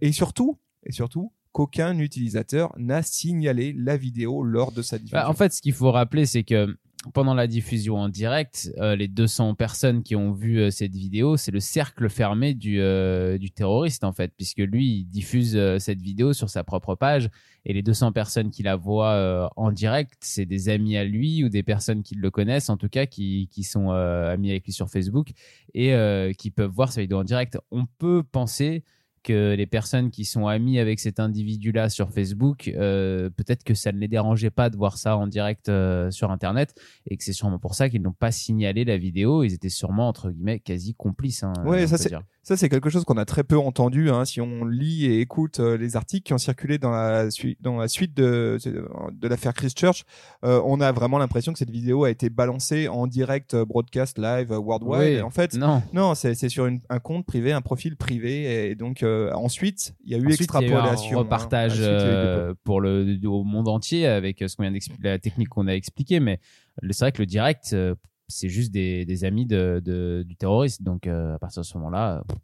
et 0.00 0.12
surtout 0.12 0.58
et 0.84 0.92
surtout 0.92 1.32
qu'aucun 1.52 1.98
utilisateur 1.98 2.74
n'a 2.76 3.02
signalé 3.02 3.74
la 3.76 3.96
vidéo 3.96 4.42
lors 4.42 4.72
de 4.72 4.82
sa 4.82 4.98
diffusion. 4.98 5.18
Bah, 5.18 5.30
en 5.30 5.32
fait, 5.32 5.54
ce 5.54 5.62
qu'il 5.62 5.72
faut 5.72 5.90
rappeler, 5.90 6.26
c'est 6.26 6.44
que 6.44 6.76
pendant 7.12 7.34
la 7.34 7.46
diffusion 7.46 7.96
en 7.96 8.08
direct, 8.08 8.72
euh, 8.78 8.96
les 8.96 9.08
200 9.08 9.54
personnes 9.54 10.02
qui 10.02 10.16
ont 10.16 10.32
vu 10.32 10.58
euh, 10.58 10.70
cette 10.70 10.94
vidéo, 10.94 11.37
c'est 11.37 11.50
le 11.50 11.60
cercle 11.60 12.08
fermé 12.08 12.54
du, 12.54 12.81
euh, 12.81 13.38
du 13.38 13.50
terroriste, 13.50 14.04
en 14.04 14.12
fait, 14.12 14.32
puisque 14.37 14.58
lui, 14.58 15.00
il 15.00 15.04
diffuse 15.04 15.58
cette 15.78 16.00
vidéo 16.00 16.32
sur 16.32 16.50
sa 16.50 16.64
propre 16.64 16.94
page, 16.94 17.28
et 17.64 17.72
les 17.72 17.82
200 17.82 18.12
personnes 18.12 18.50
qui 18.50 18.62
la 18.62 18.76
voient 18.76 19.50
en 19.56 19.72
direct, 19.72 20.14
c'est 20.20 20.46
des 20.46 20.69
amis 20.69 20.96
à 20.96 21.04
lui 21.04 21.43
ou 21.43 21.48
des 21.48 21.62
personnes 21.62 22.02
qui 22.02 22.14
le 22.14 22.31
connaissent, 22.31 22.70
en 22.70 22.76
tout 22.76 22.88
cas, 22.88 23.06
qui, 23.06 23.48
qui 23.50 23.64
sont 23.64 23.90
amis 23.90 24.50
avec 24.50 24.64
lui 24.66 24.72
sur 24.72 24.88
Facebook, 24.88 25.31
et 25.75 25.93
qui 26.38 26.50
peuvent 26.52 26.70
voir 26.70 26.93
sa 26.93 27.00
vidéo 27.00 27.19
en 27.19 27.25
direct. 27.25 27.58
On 27.72 27.87
peut 27.98 28.22
penser 28.22 28.84
que 29.26 29.55
les 29.55 29.67
personnes 29.67 30.11
qui 30.11 30.25
sont 30.25 30.46
amies 30.46 30.78
avec 30.78 31.00
cet 31.00 31.19
individu-là 31.20 31.88
sur 31.90 32.11
Facebook, 32.12 32.69
euh, 32.76 33.28
peut-être 33.31 33.64
que 33.64 33.75
ça 33.75 33.93
ne 33.93 33.99
les 33.99 34.08
dérangeait 34.08 34.50
pas 34.50 34.70
de 34.70 34.76
voir 34.76 34.96
ça 34.99 35.17
en 35.17 35.26
direct 35.26 35.69
euh, 35.69 36.11
sur 36.11 36.31
Internet 36.31 36.75
et 37.11 37.17
que 37.17 37.25
c'est 37.25 37.32
sûrement 37.32 37.58
pour 37.58 37.75
ça 37.75 37.88
qu'ils 37.90 38.02
n'ont 38.02 38.12
pas 38.12 38.31
signalé 38.31 38.84
la 38.84 38.96
vidéo. 38.96 39.43
Ils 39.43 39.52
étaient 39.52 39.69
sûrement, 39.69 40.08
entre 40.08 40.31
guillemets, 40.31 40.61
quasi 40.61 40.94
complices. 40.94 41.43
Hein, 41.43 41.52
on 41.64 41.73
ça, 41.87 42.56
c'est- 42.56 42.69
quelque 42.69 42.90
chose 42.90 43.05
qu'on 43.05 43.17
a 43.17 43.25
très 43.25 43.43
peu 43.43 43.58
entendu. 43.58 44.08
Hein, 44.11 44.25
si 44.25 44.40
on 44.40 44.64
lit 44.64 45.06
et 45.06 45.20
écoute 45.20 45.58
euh, 45.58 45.76
les 45.76 45.96
articles 45.96 46.22
qui 46.25 46.32
ont 46.32 46.38
circulé 46.38 46.79
dans 46.79 46.90
la, 46.93 47.31
sui- 47.32 47.56
dans 47.61 47.76
la 47.79 47.88
suite 47.88 48.17
de, 48.17 48.56
de 49.12 49.29
l'affaire 49.29 49.52
Christchurch, 49.55 50.05
on 50.43 50.81
a 50.81 50.93
vraiment 50.93 51.19
l'impression 51.19 51.52
que 51.52 51.58
cette 51.58 51.70
vidéo 51.70 52.05
a 52.05 52.11
été 52.11 52.31
balancée 52.31 52.87
en 52.88 53.06
direct, 53.08 53.56
broadcast, 53.56 54.19
live, 54.19 54.52
worldwide. 54.52 55.17
Oui. 55.17 55.20
En 55.22 55.31
fait, 55.31 55.55
Non. 55.55 55.82
non, 55.93 56.14
c'est 56.14 56.34
c'est 56.34 56.49
sur 56.49 56.67
une- 56.67 56.81
un 56.88 57.00
compte 57.00 57.26
privé, 57.26 57.52
un 57.52 57.62
profil 57.62 57.96
privé. 57.96 58.70
Et 58.70 58.75
donc, 58.76 59.02
euh, 59.16 59.32
ensuite, 59.34 59.94
il 60.04 60.12
y 60.12 60.14
a 60.14 60.18
eu 60.18 60.26
Ensuite, 60.26 60.40
il 60.40 60.54
y 60.54 60.64
a 60.64 60.68
eu 60.68 60.72
extrapolation. 60.72 61.10
un 61.16 61.20
hein. 61.20 61.22
repartage 61.24 61.78
euh, 61.80 62.54
pour 62.64 62.80
le 62.80 63.18
au 63.26 63.44
monde 63.44 63.68
entier 63.68 64.06
avec 64.06 64.38
ce 64.46 64.54
qu'on 64.56 64.62
vient 64.68 64.78
la 65.02 65.18
technique 65.18 65.48
qu'on 65.48 65.66
a 65.66 65.72
expliquée. 65.74 66.20
Mais 66.20 66.40
c'est 66.90 67.00
vrai 67.00 67.12
que 67.12 67.22
le 67.22 67.26
direct, 67.26 67.70
euh, 67.72 67.94
c'est 68.28 68.48
juste 68.48 68.72
des, 68.72 69.04
des 69.04 69.24
amis 69.24 69.46
de, 69.46 69.80
de- 69.84 70.24
du 70.26 70.36
terroriste. 70.36 70.82
Donc 70.82 71.06
euh, 71.06 71.34
à 71.34 71.38
partir 71.38 71.62
de 71.62 71.66
ce 71.66 71.76
moment-là, 71.78 72.16
euh, 72.30 72.34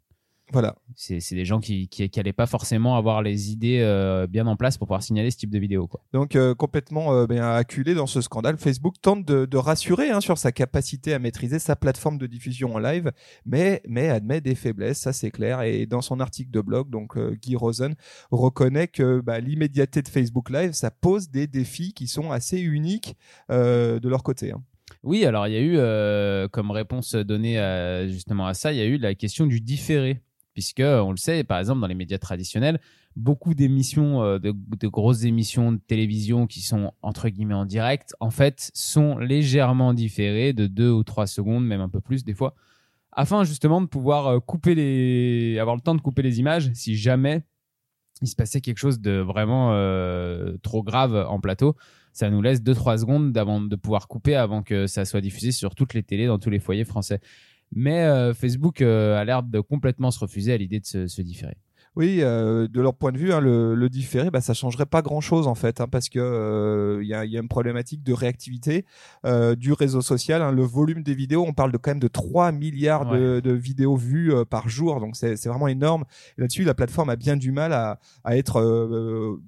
Voilà. 0.53 0.75
c'est 0.95 1.19
des 1.31 1.43
gens 1.45 1.59
qui 1.59 1.87
qui 1.89 2.07
qui 2.09 2.19
allaient 2.19 2.31
pas 2.31 2.45
forcément 2.45 2.95
avoir 2.95 3.21
les 3.21 3.51
idées 3.51 3.79
euh, 3.81 4.27
bien 4.27 4.45
en 4.47 4.55
place 4.55 4.77
pour 4.77 4.87
pouvoir 4.87 5.03
signaler 5.03 5.31
ce 5.31 5.37
type 5.37 5.49
de 5.49 5.59
vidéo. 5.59 5.87
Quoi. 5.87 6.01
Donc 6.13 6.35
euh, 6.35 6.53
complètement 6.55 7.13
euh, 7.13 7.25
ben, 7.27 7.41
acculé 7.41 7.95
dans 7.95 8.05
ce 8.07 8.21
scandale, 8.21 8.57
Facebook 8.57 8.95
tente 9.01 9.25
de, 9.25 9.45
de 9.45 9.57
rassurer 9.57 10.11
hein, 10.11 10.21
sur 10.21 10.37
sa 10.37 10.51
capacité 10.51 11.13
à 11.13 11.19
maîtriser 11.19 11.59
sa 11.59 11.75
plateforme 11.75 12.17
de 12.17 12.27
diffusion 12.27 12.75
en 12.75 12.79
live, 12.79 13.11
mais 13.45 13.81
mais 13.87 14.09
admet 14.09 14.39
des 14.41 14.55
faiblesses, 14.55 14.99
ça 14.99 15.11
c'est 15.11 15.31
clair. 15.31 15.61
Et 15.63 15.85
dans 15.87 16.01
son 16.01 16.19
article 16.19 16.51
de 16.51 16.61
blog, 16.61 16.89
donc 16.89 17.17
Guy 17.41 17.55
Rosen 17.55 17.95
reconnaît 18.31 18.87
que 18.87 19.19
bah, 19.21 19.39
l'immédiateté 19.39 20.01
de 20.01 20.07
Facebook 20.07 20.49
Live, 20.49 20.73
ça 20.73 20.91
pose 20.91 21.29
des 21.29 21.47
défis 21.47 21.93
qui 21.93 22.07
sont 22.07 22.31
assez 22.31 22.59
uniques 22.59 23.15
de 23.49 24.07
leur 24.07 24.21
côté. 24.23 24.51
hein. 24.51 24.61
Oui, 25.03 25.25
alors 25.25 25.47
il 25.47 25.53
y 25.53 25.57
a 25.57 25.61
eu 25.61 26.49
comme 26.51 26.71
réponse 26.71 27.15
donnée 27.15 27.59
à- 27.59 28.07
justement 28.07 28.45
à 28.47 28.53
ça, 28.53 28.71
il 28.71 28.77
y 28.77 28.81
a 28.81 28.85
eu 28.85 28.97
la 28.97 29.15
question 29.15 29.47
du 29.47 29.59
différé, 29.59 30.21
puisque 30.53 30.81
on 30.81 31.11
le 31.11 31.17
sait, 31.17 31.43
par 31.43 31.59
exemple 31.59 31.81
dans 31.81 31.87
les 31.87 31.95
médias 31.95 32.17
traditionnels, 32.17 32.79
beaucoup 33.15 33.53
d'émissions, 33.53 34.23
euh, 34.23 34.39
de, 34.39 34.87
grosses 34.87 35.23
émissions 35.23 35.71
de 35.71 35.77
télévision 35.77 36.47
qui 36.47 36.61
sont 36.61 36.93
entre 37.01 37.29
guillemets 37.29 37.53
en 37.53 37.65
direct, 37.65 38.15
en 38.19 38.31
fait, 38.31 38.71
sont 38.73 39.17
légèrement 39.17 39.93
différées 39.93 40.53
de 40.53 40.67
deux 40.67 40.89
ou 40.89 41.03
trois 41.03 41.27
secondes, 41.27 41.65
même 41.65 41.81
un 41.81 41.89
peu 41.89 42.01
plus 42.01 42.23
des 42.23 42.33
fois, 42.33 42.55
afin 43.11 43.43
justement 43.43 43.81
de 43.81 43.87
pouvoir 43.87 44.27
euh, 44.27 44.39
couper 44.39 44.75
les, 44.75 45.57
avoir 45.59 45.75
le 45.75 45.81
temps 45.81 45.95
de 45.95 46.01
couper 46.01 46.21
les 46.21 46.39
images 46.39 46.71
si 46.73 46.95
jamais 46.95 47.43
il 48.21 48.27
se 48.27 48.35
passait 48.35 48.61
quelque 48.61 48.77
chose 48.77 48.99
de 48.99 49.19
vraiment 49.19 49.73
euh, 49.73 50.55
trop 50.61 50.83
grave 50.83 51.15
en 51.27 51.39
plateau 51.39 51.75
ça 52.13 52.29
nous 52.29 52.41
laisse 52.41 52.61
2-3 52.61 52.99
secondes 52.99 53.37
avant 53.37 53.59
de 53.59 53.75
pouvoir 53.75 54.07
couper 54.07 54.35
avant 54.35 54.61
que 54.61 54.87
ça 54.87 55.03
soit 55.03 55.19
diffusé 55.19 55.51
sur 55.51 55.75
toutes 55.75 55.95
les 55.95 56.03
télés 56.03 56.27
dans 56.27 56.39
tous 56.39 56.51
les 56.51 56.59
foyers 56.59 56.85
français. 56.85 57.19
Mais 57.75 58.03
euh, 58.03 58.33
Facebook 58.33 58.81
euh, 58.81 59.17
a 59.17 59.25
l'air 59.25 59.43
de 59.43 59.59
complètement 59.59 60.11
se 60.11 60.19
refuser 60.19 60.53
à 60.53 60.57
l'idée 60.57 60.79
de 60.79 60.85
se, 60.85 61.07
se 61.07 61.21
différer. 61.21 61.57
Oui, 61.95 62.19
euh, 62.21 62.67
de 62.67 62.81
leur 62.81 62.95
point 62.95 63.11
de 63.11 63.17
vue, 63.17 63.31
hein, 63.31 63.39
le, 63.39 63.75
le, 63.75 63.89
différé, 63.89 64.31
bah, 64.31 64.41
ça 64.41 64.53
changerait 64.53 64.85
pas 64.85 65.01
grand-chose 65.01 65.47
en 65.47 65.55
fait, 65.55 65.79
hein, 65.79 65.87
parce 65.87 66.09
que 66.09 66.99
il 67.01 67.07
y, 67.07 67.13
a, 67.13 67.25
y, 67.25 67.37
a, 67.37 67.39
une 67.39 67.47
problématique 67.47 68.03
de 68.03 68.13
réactivité 68.13 68.85
du 69.57 69.73
réseau 69.73 70.01
social. 70.01 70.41
Hein, 70.41 70.51
le 70.51 70.63
volume 70.63 71.03
des 71.03 71.13
vidéos, 71.13 71.45
on 71.47 71.53
parle 71.53 71.71
de 71.71 71.77
quand 71.77 71.91
même 71.91 71.99
de 71.99 72.07
3 72.07 72.51
milliards 72.51 73.05
de, 73.05 73.39
de, 73.39 73.51
vidéos 73.51 73.95
vues 73.95 74.33
par 74.49 74.69
jour, 74.69 74.99
donc 74.99 75.15
c'est 75.15 75.45
vraiment 75.45 75.67
énorme. 75.67 76.05
Là-dessus, 76.37 76.63
la 76.63 76.73
plateforme 76.73 77.09
a 77.09 77.15
bien 77.15 77.37
du 77.37 77.51
mal 77.51 77.73
à, 77.73 77.99
à 78.23 78.37
être 78.37 79.39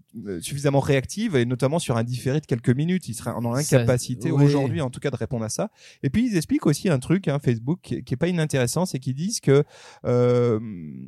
suffisamment 0.42 0.80
réactive, 0.80 1.36
et 1.36 1.46
notamment 1.46 1.80
sur 1.80 1.98
un 1.98 2.04
différé 2.04 2.40
de 2.40 2.46
quelques 2.46 2.70
minutes. 2.70 3.08
Ils 3.10 3.14
seraient 3.14 3.32
en 3.32 3.54
incapacité 3.54 4.32
aujourd'hui, 4.32 4.82
en 4.82 4.90
tout 4.90 5.00
cas, 5.00 5.10
de 5.10 5.18
répondre 5.18 5.46
à 5.46 5.50
ça. 5.50 5.70
Et 6.04 6.10
puis 6.10 6.28
ils 6.28 6.38
expliquent 6.38 6.66
aussi 6.66 6.90
un 6.90 7.00
truc, 7.00 7.28
hein, 7.28 7.40
Facebook, 7.40 7.80
qui, 7.82 8.04
qui 8.04 8.14
est 8.14 8.18
pas 8.18 8.28
inintéressant, 8.28 8.86
c'est 8.86 9.00
qu'ils 9.00 9.16
disent 9.16 9.40
que 9.40 9.64
euh, 10.06 10.60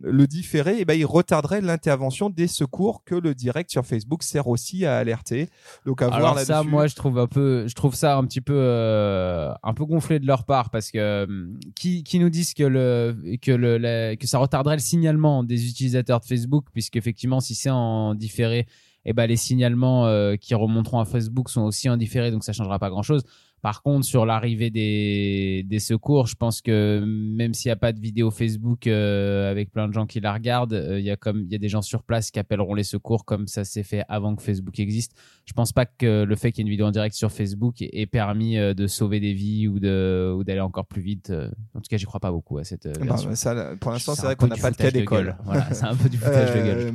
le 0.04 0.28
différé, 0.28 0.78
eh 0.80 0.86
ben, 0.86 0.94
il 0.94 1.06
retarderait 1.28 1.60
l'intervention 1.60 2.30
des 2.30 2.48
secours 2.48 3.04
que 3.04 3.14
le 3.14 3.36
direct 3.36 3.70
sur 3.70 3.86
Facebook 3.86 4.24
sert 4.24 4.48
aussi 4.48 4.86
à 4.86 4.98
alerter. 4.98 5.50
Donc 5.86 6.02
à 6.02 6.08
Alors 6.08 6.34
voir 6.34 6.40
ça, 6.40 6.64
moi, 6.64 6.88
je 6.88 6.96
trouve 6.96 7.20
un 7.20 7.28
peu, 7.28 7.68
je 7.68 7.76
trouve 7.76 7.96
ça 7.96 8.16
un 8.16 8.24
petit 8.24 8.40
peu, 8.40 8.56
euh, 8.56 9.52
un 9.62 9.74
peu 9.74 9.84
gonflé 9.84 10.20
de 10.20 10.26
leur 10.26 10.46
part 10.46 10.70
parce 10.70 10.90
que 10.90 10.98
euh, 10.98 11.48
qui, 11.76 12.04
qui 12.04 12.20
nous 12.20 12.30
disent 12.30 12.54
que 12.54 12.64
le, 12.64 13.18
que 13.42 13.52
le, 13.52 14.16
que 14.16 14.26
ça 14.26 14.40
retarderait 14.40 14.78
le 14.78 14.82
signalement 14.82 15.44
des 15.44 15.70
utilisateurs 15.70 16.22
de 16.22 16.26
Facebook, 16.26 16.68
puisque 16.72 16.96
effectivement, 16.96 17.42
si 17.42 17.56
c'est 17.56 17.70
en 17.70 18.16
différé, 18.16 18.66
eh 19.04 19.12
ben 19.14 19.28
les 19.28 19.38
signalements 19.38 20.06
euh, 20.06 20.36
qui 20.36 20.56
remonteront 20.56 21.00
à 21.00 21.06
Facebook 21.06 21.50
sont 21.50 21.64
aussi 21.64 21.90
indifférés, 21.90 22.32
donc 22.32 22.46
ça 22.46 22.54
changera 22.54 22.80
pas 22.80 22.90
grand 22.90 23.04
chose. 23.04 23.24
Par 23.62 23.82
contre, 23.82 24.06
sur 24.06 24.26
l'arrivée 24.26 24.70
des, 24.70 25.66
des 25.68 25.80
secours, 25.80 26.28
je 26.28 26.36
pense 26.36 26.62
que 26.62 27.04
même 27.04 27.54
s'il 27.54 27.70
n'y 27.70 27.74
a 27.74 27.78
pas 27.78 27.92
de 27.92 28.00
vidéo 28.00 28.30
Facebook 28.30 28.86
euh, 28.86 29.50
avec 29.50 29.72
plein 29.72 29.88
de 29.88 29.94
gens 29.94 30.06
qui 30.06 30.20
la 30.20 30.32
regardent, 30.32 30.74
euh, 30.74 31.00
il 31.00 31.06
y 31.06 31.10
a 31.10 31.18
comme 31.18 31.42
il 31.42 31.52
y 31.52 31.56
a 31.56 31.58
des 31.58 31.70
gens 31.70 31.82
sur 31.82 32.04
place 32.04 32.30
qui 32.30 32.40
appelleront 32.40 32.76
les 32.76 32.84
secours 32.84 33.26
comme 33.26 33.48
ça 33.48 33.66
s'est 33.66 33.84
fait 33.84 34.04
avant 34.10 34.36
que 34.36 34.44
Facebook 34.44 34.80
existe. 34.80 35.14
Je 35.46 35.54
pense 35.54 35.74
pas 35.74 35.88
que 35.88 36.24
le 36.24 36.36
fait 36.36 36.52
qu'il 36.52 36.60
y 36.60 36.62
ait 36.62 36.68
une 36.68 36.72
vidéo 36.72 36.86
en 36.86 36.92
direct 36.92 37.16
sur 37.16 37.32
Facebook 37.32 37.82
ait 37.82 38.06
permis 38.06 38.58
euh, 38.58 38.76
de 38.76 38.86
sauver 38.86 39.20
des 39.20 39.34
vies 39.34 39.68
ou 39.68 39.80
de 39.80 40.34
ou 40.38 40.44
d'aller 40.44 40.62
encore 40.62 40.86
plus 40.86 41.02
vite. 41.02 41.32
En 41.74 41.80
tout 41.80 41.88
cas, 41.90 41.98
j'y 41.98 42.06
crois 42.06 42.20
pas 42.20 42.32
beaucoup 42.32 42.60
à 42.60 42.64
cette 42.64 42.88
bah, 43.00 43.06
version. 43.06 43.34
ça, 43.34 43.76
pour 43.80 43.92
l'instant, 43.92 44.14
c'est 44.14 44.24
vrai 44.24 44.36
qu'on 44.36 44.48
n'a 44.48 44.58
pas 44.58 44.72
de 44.72 44.78
cas 44.78 44.92
d'école. 44.92 45.36
Voilà, 45.46 45.74
c'est 45.74 45.86
un 45.86 45.96
peu 45.96 46.10
du 46.10 46.18
foutage 46.18 46.54
de 46.54 46.62
gueule 46.62 46.94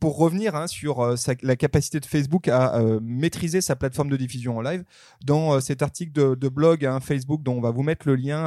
pour 0.00 0.16
revenir 0.16 0.56
hein, 0.56 0.66
sur 0.66 1.00
euh, 1.00 1.14
la 1.42 1.56
capacité 1.56 2.00
de 2.00 2.06
Facebook 2.06 2.48
à 2.48 2.78
euh, 2.78 2.98
maîtriser 3.02 3.60
sa 3.60 3.76
plateforme 3.76 4.08
de 4.08 4.16
diffusion 4.16 4.56
en 4.56 4.62
live, 4.62 4.82
dans 5.24 5.52
euh, 5.52 5.60
cet 5.60 5.82
article 5.82 6.12
de, 6.12 6.34
de 6.34 6.48
blog 6.48 6.86
hein, 6.86 7.00
Facebook 7.00 7.42
dont 7.42 7.52
on 7.52 7.60
va 7.60 7.70
vous 7.70 7.82
mettre 7.82 8.08
le 8.08 8.16
lien, 8.16 8.40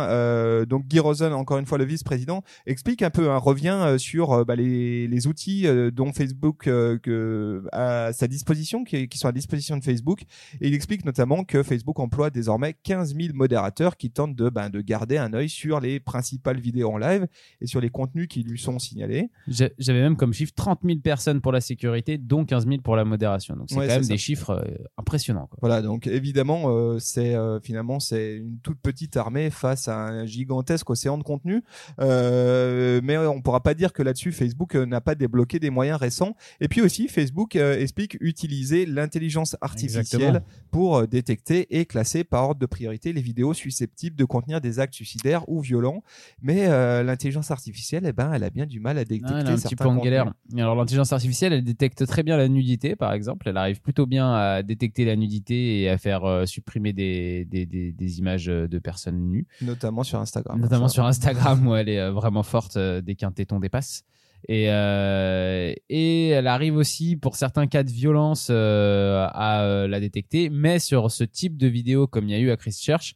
donc 0.65 0.87
Guy 0.87 0.99
Rosen, 0.99 1.31
encore 1.33 1.59
une 1.59 1.65
fois 1.67 1.77
le 1.77 1.85
vice-président, 1.85 2.43
explique 2.65 3.03
un 3.03 3.11
peu, 3.11 3.29
hein, 3.29 3.37
revient 3.37 3.95
sur 3.99 4.43
bah, 4.45 4.55
les, 4.55 5.07
les, 5.07 5.27
outils 5.27 5.67
dont 5.93 6.11
Facebook 6.11 6.63
que, 6.63 7.63
à 7.71 8.11
sa 8.13 8.27
disposition, 8.27 8.83
qui, 8.83 9.07
qui, 9.07 9.17
sont 9.19 9.27
à 9.27 9.31
disposition 9.31 9.77
de 9.77 9.83
Facebook, 9.83 10.23
et 10.59 10.67
il 10.67 10.73
explique 10.73 11.05
notamment 11.05 11.43
que 11.43 11.61
Facebook 11.61 11.99
emploie 11.99 12.31
désormais 12.31 12.73
15 12.83 13.15
000 13.15 13.29
modérateurs 13.35 13.95
qui 13.95 14.09
tentent 14.09 14.35
de, 14.35 14.49
ben, 14.49 14.69
de 14.69 14.81
garder 14.81 15.17
un 15.17 15.33
œil 15.33 15.49
sur 15.49 15.79
les 15.79 15.99
principales 15.99 16.59
vidéos 16.59 16.91
en 16.91 16.97
live 16.97 17.27
et 17.61 17.67
sur 17.67 17.79
les 17.79 17.89
contenus 17.89 18.27
qui 18.27 18.41
lui 18.41 18.57
sont 18.57 18.79
signalés. 18.79 19.29
J'avais 19.47 20.01
même 20.01 20.17
comme 20.17 20.33
chiffre 20.33 20.53
30 20.55 20.79
000 20.83 20.99
personnes 20.99 21.41
pour 21.43 21.51
la 21.51 21.61
sécurité, 21.61 22.17
dont 22.17 22.45
15 22.45 22.65
000 22.67 22.81
pour 22.81 22.95
la 22.95 23.03
modération. 23.03 23.55
Donc 23.55 23.65
c'est 23.69 23.75
quand 23.75 23.85
même 23.85 24.01
des 24.01 24.17
chiffres 24.17 24.51
euh, 24.51 24.85
impressionnants. 24.97 25.47
Quoi. 25.47 25.59
Voilà, 25.61 25.81
donc 25.81 26.07
évidemment, 26.07 26.63
euh, 26.67 26.97
c'est 26.99 27.35
euh, 27.35 27.59
finalement 27.59 27.99
c'est 27.99 28.37
une 28.37 28.59
toute 28.59 28.79
petite 28.79 29.17
armée 29.17 29.49
face 29.49 29.89
à 29.89 29.97
un 29.97 30.25
gigantesque 30.25 30.89
océan 30.89 31.17
de 31.17 31.23
contenu. 31.23 31.61
mais 31.99 33.17
on 33.17 33.41
pourra 33.41 33.61
pas 33.61 33.73
dire 33.73 33.91
que 33.91 34.01
là-dessus 34.01 34.31
Facebook 34.31 34.75
n'a 34.75 35.01
pas 35.01 35.15
débloqué 35.15 35.59
des 35.59 35.69
moyens 35.69 35.99
récents. 35.99 36.35
Et 36.61 36.69
puis 36.69 36.81
aussi 36.81 37.09
Facebook 37.09 37.57
explique 37.57 38.17
utiliser 38.21 38.85
l'intelligence 38.85 39.57
artificielle 39.59 40.43
pour 40.71 41.05
détecter 41.07 41.77
et 41.77 41.85
classer 41.85 42.23
par 42.23 42.45
ordre 42.45 42.61
de 42.61 42.65
priorité 42.65 43.11
les 43.11 43.21
vidéos 43.21 43.53
susceptibles 43.53 44.15
de 44.15 44.25
contenir 44.25 44.61
des 44.61 44.79
actes 44.79 44.93
suicidaires 44.93 45.43
ou 45.49 45.59
violents. 45.59 46.03
Mais 46.41 46.67
l'intelligence 47.03 47.51
artificielle, 47.51 48.05
eh 48.05 48.13
ben, 48.13 48.31
elle 48.33 48.45
a 48.45 48.49
bien 48.49 48.65
du 48.65 48.79
mal 48.79 48.97
à 48.97 49.03
détecter 49.03 49.33
ah, 49.33 49.51
un 49.51 49.57
petit 49.57 49.75
peu 49.75 49.85
en 49.85 49.97
galère. 49.97 50.33
Alors 50.55 50.75
l'intelligence 50.75 51.11
artificielle 51.11 51.32
elle 51.41 51.63
détecte 51.63 52.05
très 52.05 52.23
bien 52.23 52.37
la 52.37 52.47
nudité, 52.47 52.95
par 52.95 53.13
exemple. 53.13 53.49
Elle 53.49 53.57
arrive 53.57 53.81
plutôt 53.81 54.05
bien 54.05 54.33
à 54.33 54.63
détecter 54.63 55.05
la 55.05 55.15
nudité 55.15 55.81
et 55.81 55.89
à 55.89 55.97
faire 55.97 56.25
euh, 56.25 56.45
supprimer 56.45 56.93
des, 56.93 57.45
des, 57.45 57.65
des, 57.65 58.19
images 58.19 58.45
de 58.45 58.79
personnes 58.79 59.29
nues. 59.29 59.47
Notamment 59.61 60.03
sur 60.03 60.19
Instagram. 60.19 60.59
Notamment 60.59 60.87
sur 60.87 61.05
Instagram, 61.05 61.67
où 61.67 61.75
elle 61.75 61.89
est 61.89 61.99
euh, 61.99 62.11
vraiment 62.11 62.43
forte 62.43 62.77
euh, 62.77 63.01
dès 63.01 63.15
qu'un 63.15 63.31
téton 63.31 63.59
dépasse. 63.59 64.03
Et, 64.49 64.65
et 64.65 66.27
elle 66.27 66.47
arrive 66.47 66.75
aussi 66.75 67.15
pour 67.15 67.37
certains 67.37 67.65
cas 67.65 67.83
de 67.83 67.89
violence 67.89 68.49
à 68.49 69.87
la 69.87 69.99
détecter, 70.01 70.49
mais 70.49 70.79
sur 70.79 71.09
ce 71.11 71.23
type 71.23 71.55
de 71.55 71.67
vidéo 71.67 72.07
comme 72.07 72.27
il 72.27 72.31
y 72.31 72.35
a 72.35 72.39
eu 72.39 72.51
à 72.51 72.57
Christchurch, 72.57 73.15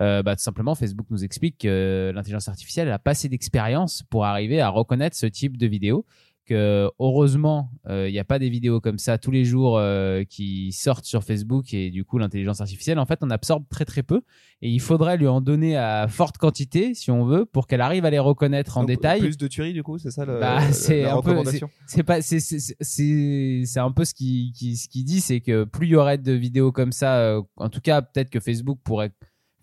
euh, 0.00 0.22
bah, 0.22 0.34
tout 0.34 0.42
simplement, 0.42 0.74
Facebook 0.74 1.06
nous 1.10 1.24
explique 1.24 1.58
que 1.58 2.12
l'intelligence 2.14 2.48
artificielle 2.48 2.90
a 2.90 2.98
pas 2.98 3.12
assez 3.12 3.28
d'expérience 3.28 4.02
pour 4.02 4.24
arriver 4.24 4.60
à 4.60 4.68
reconnaître 4.68 5.16
ce 5.16 5.26
type 5.26 5.56
de 5.56 5.66
vidéo 5.66 6.04
que 6.44 6.90
heureusement, 6.98 7.70
il 7.86 7.92
euh, 7.92 8.10
n'y 8.10 8.18
a 8.18 8.24
pas 8.24 8.38
des 8.38 8.48
vidéos 8.48 8.80
comme 8.80 8.98
ça 8.98 9.18
tous 9.18 9.30
les 9.30 9.44
jours 9.44 9.78
euh, 9.78 10.24
qui 10.24 10.72
sortent 10.72 11.04
sur 11.04 11.24
Facebook 11.24 11.72
et 11.74 11.90
du 11.90 12.04
coup 12.04 12.18
l'intelligence 12.18 12.60
artificielle, 12.60 12.98
en 12.98 13.06
fait, 13.06 13.18
on 13.22 13.30
absorbe 13.30 13.64
très 13.68 13.84
très 13.84 14.02
peu 14.02 14.22
et 14.62 14.70
il 14.70 14.80
faudrait 14.80 15.16
lui 15.16 15.26
en 15.26 15.40
donner 15.40 15.76
à 15.76 16.06
forte 16.08 16.38
quantité 16.38 16.94
si 16.94 17.10
on 17.10 17.24
veut 17.24 17.46
pour 17.46 17.66
qu'elle 17.66 17.80
arrive 17.80 18.04
à 18.04 18.10
les 18.10 18.18
reconnaître 18.18 18.78
en 18.78 18.84
détail. 18.84 19.20
Plus 19.20 19.36
de 19.36 19.48
tuerie 19.48 19.72
du 19.72 19.82
coup, 19.82 19.98
c'est 19.98 20.10
ça 20.10 20.24
bah, 20.26 20.72
c'est 20.72 21.04
un 21.04 21.20
peu, 21.20 21.42
c'est 21.86 22.02
pas, 22.02 22.22
c'est 22.22 22.40
c'est 22.40 23.80
un 23.80 23.92
peu 23.92 24.04
ce 24.04 24.14
qui, 24.14 24.52
qui 24.56 24.76
ce 24.76 24.88
qui 24.88 25.04
dit, 25.04 25.20
c'est 25.20 25.40
que 25.40 25.64
plus 25.64 25.86
il 25.86 25.90
y 25.90 25.96
aurait 25.96 26.18
de 26.18 26.32
vidéos 26.32 26.72
comme 26.72 26.92
ça, 26.92 27.16
euh, 27.18 27.42
en 27.56 27.68
tout 27.68 27.80
cas 27.80 28.02
peut-être 28.02 28.30
que 28.30 28.40
Facebook 28.40 28.78
pourrait 28.84 29.12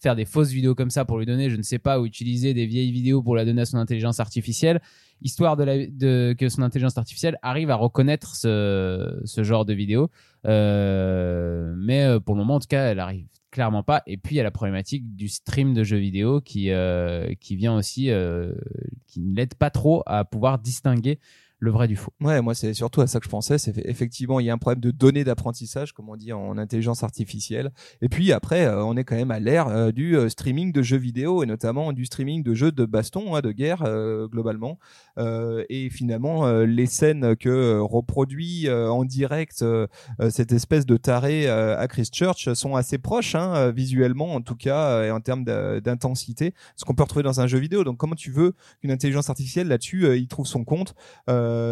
faire 0.02 0.16
des 0.16 0.26
fausses 0.26 0.52
vidéos 0.52 0.76
comme 0.76 0.90
ça 0.90 1.06
pour 1.06 1.20
lui 1.20 1.26
donner, 1.26 1.50
je 1.50 1.56
ne 1.56 1.62
sais 1.62 1.80
pas, 1.80 2.00
ou 2.00 2.06
utiliser 2.06 2.54
des 2.54 2.66
vieilles 2.66 2.92
vidéos 2.92 3.22
pour 3.22 3.36
la 3.36 3.46
donner 3.46 3.62
à 3.62 3.66
son 3.66 3.78
intelligence 3.78 4.20
artificielle 4.20 4.82
histoire 5.22 5.56
de, 5.56 5.64
la, 5.64 5.86
de 5.86 6.36
que 6.38 6.50
son 6.50 6.62
intelligence 6.64 6.98
artificielle 6.98 7.38
arrive 7.42 7.70
à 7.70 7.76
reconnaître 7.76 8.36
ce, 8.36 9.22
ce 9.24 9.44
genre 9.44 9.66
de 9.66 9.74
vidéo. 9.74 10.10
Euh, 10.46 11.74
mais 11.78 12.04
euh, 12.04 12.20
pour 12.20 12.36
le 12.36 12.40
moment, 12.40 12.56
en 12.56 12.60
tout 12.60 12.68
cas, 12.68 12.86
elle 12.86 13.00
arrive 13.00 13.28
clairement 13.52 13.84
pas. 13.84 14.02
Et 14.08 14.18
puis 14.18 14.36
il 14.36 14.38
y 14.38 14.42
a 14.42 14.44
la 14.44 14.52
problématique 14.52 15.16
du 15.16 15.28
stream 15.28 15.74
de 15.74 15.84
jeux 15.84 15.98
vidéo 15.98 16.42
qui 16.42 16.72
euh, 16.72 17.34
qui 17.40 17.56
vient 17.56 17.76
aussi, 17.76 18.10
euh, 18.10 18.54
qui 19.08 19.20
ne 19.20 19.36
l'aide 19.36 19.56
pas 19.56 19.70
trop 19.70 20.04
à 20.06 20.26
pouvoir 20.26 20.58
distinguer 20.58 21.20
le 21.62 21.70
vrai 21.70 21.88
du 21.88 21.96
faux. 21.96 22.12
Ouais, 22.20 22.42
moi 22.42 22.56
c'est 22.56 22.74
surtout 22.74 23.02
à 23.02 23.08
ça 23.08 23.20
que 23.20 23.26
je 23.26 23.30
pensais. 23.30 23.60
C'est 23.60 23.78
effectivement 23.86 24.40
il 24.40 24.48
y 24.48 24.50
a 24.50 24.54
un 24.54 24.58
problème 24.58 24.82
de 24.82 24.90
données 24.90 25.24
d'apprentissage, 25.24 25.94
comme 25.94 26.10
on 26.10 26.16
dit 26.16 26.34
en 26.34 26.58
intelligence 26.58 27.04
artificielle. 27.04 27.72
Et 28.02 28.10
puis 28.10 28.32
après, 28.34 28.66
euh, 28.66 28.84
on 28.84 28.98
est 28.98 29.04
quand 29.04 29.16
même 29.16 29.30
à 29.30 29.40
l'ère 29.40 29.68
euh, 29.68 29.92
du 29.92 30.18
euh, 30.18 30.28
streaming 30.28 30.72
de 30.72 30.82
jeux 30.82 30.98
vidéo 30.98 31.44
et 31.44 31.46
notamment 31.46 31.94
du 31.94 32.06
streaming 32.06 32.42
de 32.42 32.56
jeux 32.56 32.72
de 32.72 32.86
baston, 32.86 33.36
hein, 33.36 33.42
de 33.42 33.52
guerre 33.52 33.84
globalement. 34.32 34.80
et 35.18 35.90
finalement, 35.92 36.52
les 36.64 36.88
scènes 36.88 37.36
que 37.36 37.80
reproduit 37.80 38.70
en 38.70 39.06
direct 39.06 39.64
cette 40.30 40.52
espèce 40.52 40.86
de 40.86 40.98
taré 40.98 41.48
à 41.48 41.88
Christchurch 41.88 42.54
sont 42.54 42.76
assez 42.76 42.98
proches, 42.98 43.36
hein, 43.36 43.72
visuellement 43.72 44.34
en 44.34 44.42
tout 44.42 44.56
cas 44.56 45.04
et 45.04 45.12
en 45.12 45.20
termes 45.20 45.44
d'intensité, 45.44 46.54
ce 46.76 46.86
qu'on 46.86 46.96
peut 46.96 47.04
retrouver 47.04 47.24
dans 47.24 47.40
un 47.40 47.48
jeu 47.48 47.60
vidéo. 47.60 47.84
Donc 47.84 47.98
comment 47.98 48.16
tu 48.16 48.32
veux 48.32 48.56
qu'une 48.82 48.92
intelligence 48.92 49.30
artificielle 49.30 49.68
là-dessus, 49.68 50.18
il 50.18 50.28
trouve 50.28 50.48
son 50.48 50.64
compte? 50.64 50.96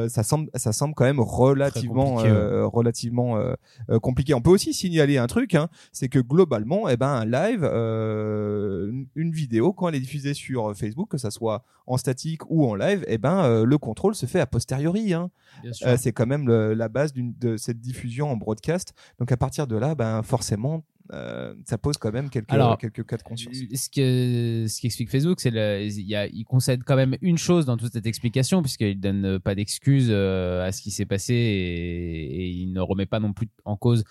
Ça 0.10 0.24
semble 0.24 0.50
ça 0.56 0.72
semble 0.72 0.94
quand 0.94 1.06
même 1.06 1.20
relativement 1.20 2.16
compliqué, 2.16 2.30
euh, 2.30 2.68
relativement 2.68 3.38
euh, 3.38 4.00
compliqué. 4.00 4.34
On 4.34 4.42
peut 4.42 4.50
aussi 4.50 4.74
signaler 4.74 5.18
un 5.18 5.28
truc, 5.28 5.56
hein, 5.56 5.70
c'est 5.92 6.10
que 6.10 6.20
globalement, 6.20 6.90
eh 6.90 6.98
ben 6.98 7.08
un 7.08 7.26
live, 7.26 7.64
une 9.16 9.32
vidéo 9.32 9.74
quand 9.74 9.90
elle 9.90 9.96
est 9.96 10.00
diffusée 10.00 10.34
sur 10.34 10.76
Facebook, 10.76 11.10
que 11.10 11.18
ça 11.18 11.32
soit 11.32 11.64
en 11.88 11.98
statique 11.98 12.50
ou 12.50 12.66
en 12.66 12.76
live, 12.76 13.04
eh 13.08 13.18
ben 13.18 13.64
le 13.64 13.78
contrôle 13.78 14.16
se 14.16 14.26
fait 14.26 14.40
a 14.40 14.46
posteriori. 14.46 15.14
Hein. 15.14 15.30
c'est 15.98 16.12
quand 16.12 16.28
même 16.28 16.48
la 16.50 16.90
base 16.90 17.14
de 17.14 17.58
cette 17.58 17.80
diffusion 17.80 18.32
en 18.32 18.38
broadcast. 18.38 18.94
Donc 19.20 19.32
à 19.32 19.38
partir 19.38 19.68
de 19.68 19.76
là, 19.76 19.96
ben 19.96 20.22
forcément 20.24 20.84
euh, 21.12 21.56
ça 21.66 21.78
pose 21.78 21.98
quand 21.98 22.12
même 22.12 22.30
quelques, 22.30 22.54
quelques 22.80 23.06
cas 23.06 23.18
de 23.18 23.24
conscience. 23.24 23.56
Ce, 23.56 23.90
que, 23.90 24.68
ce 24.68 24.80
qui 24.80 24.88
explique 24.88 25.10
Facebook, 25.10 25.40
c'est 25.40 25.50
il, 25.50 26.30
il 26.34 26.44
concède 26.46 26.84
quand 26.84 26.96
même 26.96 27.16
une 27.22 27.38
chose 27.38 27.66
dans 27.66 27.78
toute 27.78 27.94
cette 27.94 28.06
explication, 28.06 28.62
puisqu'il 28.62 29.00
donne 29.00 29.40
pas 29.40 29.56
d'excuses 29.56 30.10
euh, 30.10 30.68
à 30.68 30.72
ce 30.72 30.82
qui 30.82 30.92
s'est 30.92 31.06
passé 31.06 31.34
et, 31.34 32.50
il 32.50 32.74
ne 32.74 32.82
remet 32.82 33.06
pas 33.06 33.20
non 33.20 33.34
plus 33.34 33.48
en 33.66 33.76
cause 33.76 34.04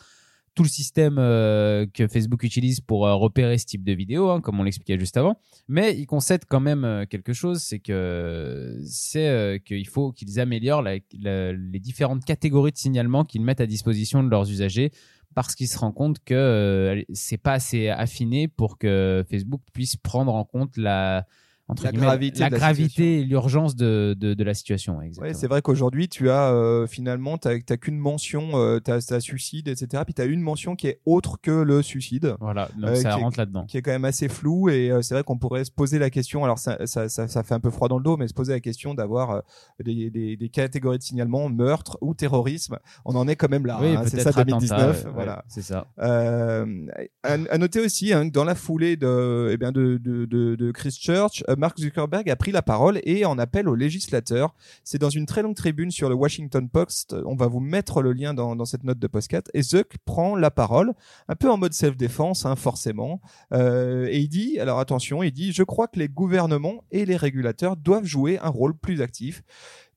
tout 0.54 0.64
le 0.64 0.68
système 0.68 1.18
euh, 1.18 1.86
que 1.94 2.08
Facebook 2.08 2.42
utilise 2.42 2.80
pour 2.80 3.02
repérer 3.02 3.58
ce 3.58 3.66
type 3.66 3.84
de 3.84 3.92
vidéo, 3.92 4.30
hein, 4.30 4.40
comme 4.40 4.58
on 4.58 4.64
l'expliquait 4.64 4.98
juste 4.98 5.16
avant. 5.16 5.38
Mais 5.68 5.96
il 5.96 6.06
concède 6.06 6.46
quand 6.46 6.58
même 6.58 7.06
quelque 7.08 7.32
chose, 7.32 7.60
c'est 7.60 7.78
que 7.78 8.76
c'est 8.84 9.62
qu'il 9.64 9.86
faut 9.86 10.10
qu'ils 10.10 10.40
améliorent 10.40 10.82
les 10.82 11.80
différentes 11.80 12.24
catégories 12.24 12.72
de 12.72 12.76
signalement 12.76 13.24
qu'ils 13.24 13.42
mettent 13.42 13.60
à 13.60 13.66
disposition 13.66 14.24
de 14.24 14.28
leurs 14.28 14.50
usagers 14.50 14.90
parce 15.34 15.54
qu'il 15.54 15.68
se 15.68 15.78
rend 15.78 15.92
compte 15.92 16.18
que 16.24 16.34
euh, 16.34 17.02
c'est 17.12 17.38
pas 17.38 17.52
assez 17.52 17.88
affiné 17.88 18.48
pour 18.48 18.78
que 18.78 19.24
Facebook 19.30 19.62
puisse 19.72 19.96
prendre 19.96 20.34
en 20.34 20.44
compte 20.44 20.76
la 20.76 21.26
entre 21.68 21.84
La 21.84 21.92
gravité 21.92 22.40
la 22.40 22.50
gravité 22.50 23.20
et 23.20 23.24
l'urgence 23.24 23.76
de, 23.76 24.16
de, 24.18 24.34
de 24.34 24.44
la 24.44 24.54
situation. 24.54 24.98
Ouais, 24.98 25.34
c'est 25.34 25.46
vrai 25.46 25.60
qu'aujourd'hui, 25.62 26.08
tu 26.08 26.30
as 26.30 26.50
euh, 26.52 26.86
finalement, 26.86 27.38
t'as 27.38 27.58
t'as 27.60 27.76
qu'une 27.76 27.98
mention, 27.98 28.50
euh, 28.54 28.80
t'as 28.80 28.96
as 29.10 29.20
suicide, 29.20 29.68
etc. 29.68 30.02
Puis 30.04 30.14
t'as 30.14 30.26
une 30.26 30.40
mention 30.40 30.76
qui 30.76 30.86
est 30.88 31.00
autre 31.06 31.38
que 31.40 31.50
le 31.50 31.82
suicide, 31.82 32.36
Voilà, 32.40 32.68
donc 32.78 32.90
Euh, 32.90 32.94
ça 32.96 33.16
rentre 33.16 33.38
là-dedans. 33.38 33.64
qui 33.66 33.76
est 33.76 33.82
quand 33.82 33.90
même 33.90 34.04
assez 34.06 34.28
flou. 34.28 34.68
Et 34.70 34.90
euh, 34.90 35.02
c'est 35.02 35.14
vrai 35.14 35.22
qu'on 35.24 35.38
pourrait 35.38 35.64
se 35.64 35.70
poser 35.70 35.98
la 35.98 36.10
question. 36.10 36.42
Alors 36.44 36.58
ça, 36.58 36.86
ça, 36.86 37.08
ça, 37.08 37.28
ça 37.28 37.42
fait 37.42 37.54
un 37.54 37.60
peu 37.60 37.70
froid 37.70 37.88
dans 37.88 37.98
le 37.98 38.04
dos, 38.04 38.16
mais 38.16 38.28
se 38.28 38.34
poser 38.34 38.52
la 38.52 38.60
question 38.60 38.94
d'avoir 38.94 39.30
euh, 39.30 39.40
des, 39.84 40.10
des, 40.10 40.36
des 40.36 40.48
catégories 40.48 40.98
de 40.98 41.02
signalement, 41.02 41.48
meurtre 41.48 41.98
ou 42.00 42.14
terrorisme. 42.14 42.78
On 43.04 43.14
en 43.14 43.28
est 43.28 43.36
quand 43.36 43.50
même 43.50 43.66
là. 43.66 43.78
oui, 43.80 43.94
hein, 43.94 44.02
c'est 44.06 44.20
ça 44.20 44.30
attentat, 44.30 44.44
2019. 44.44 45.04
ouais, 45.04 45.10
voilà. 45.14 45.36
ouais, 45.36 45.42
c'est 45.48 45.62
ça. 45.62 45.86
Euh, 46.00 46.86
à, 47.22 47.32
à 47.50 47.58
noter 47.58 47.80
aussi 47.80 48.12
hein, 48.12 48.24
dans 48.26 48.44
la 48.44 48.54
foulée 48.54 48.96
de, 48.96 49.50
eh 49.52 49.56
bien 49.56 49.72
de, 49.72 49.98
de, 49.98 50.24
de, 50.24 50.54
de 50.56 50.70
Christchurch, 50.70 51.44
Mark 51.58 51.78
Zuckerberg 51.78 52.30
a 52.30 52.36
pris 52.36 52.52
la 52.52 52.62
parole 52.62 53.00
et 53.02 53.24
en 53.24 53.36
appelle 53.36 53.68
aux 53.68 53.74
législateurs. 53.74 54.54
C'est 54.84 54.98
dans 54.98 55.10
une 55.10 55.26
très 55.26 55.42
longue 55.42 55.56
tribune 55.56 55.90
sur 55.90 56.08
le 56.08 56.14
Washington 56.14 56.68
Post. 56.68 57.16
On 57.26 57.34
va 57.34 57.48
vous 57.48 57.60
mettre 57.60 58.00
le 58.00 58.12
lien 58.12 58.32
dans, 58.32 58.54
dans 58.54 58.64
cette 58.64 58.84
note 58.84 59.00
de 59.00 59.06
podcast. 59.08 59.50
Et 59.54 59.62
Zuck 59.62 59.98
prend 60.04 60.36
la 60.36 60.52
parole, 60.52 60.94
un 61.26 61.34
peu 61.34 61.50
en 61.50 61.58
mode 61.58 61.72
self-défense, 61.72 62.46
hein, 62.46 62.54
forcément. 62.54 63.20
Euh, 63.52 64.06
et 64.08 64.18
il 64.18 64.28
dit, 64.28 64.60
alors 64.60 64.78
attention, 64.78 65.22
il 65.24 65.32
dit, 65.32 65.52
je 65.52 65.64
crois 65.64 65.88
que 65.88 65.98
les 65.98 66.08
gouvernements 66.08 66.84
et 66.92 67.04
les 67.04 67.16
régulateurs 67.16 67.76
doivent 67.76 68.06
jouer 68.06 68.38
un 68.38 68.50
rôle 68.50 68.76
plus 68.76 69.02
actif 69.02 69.42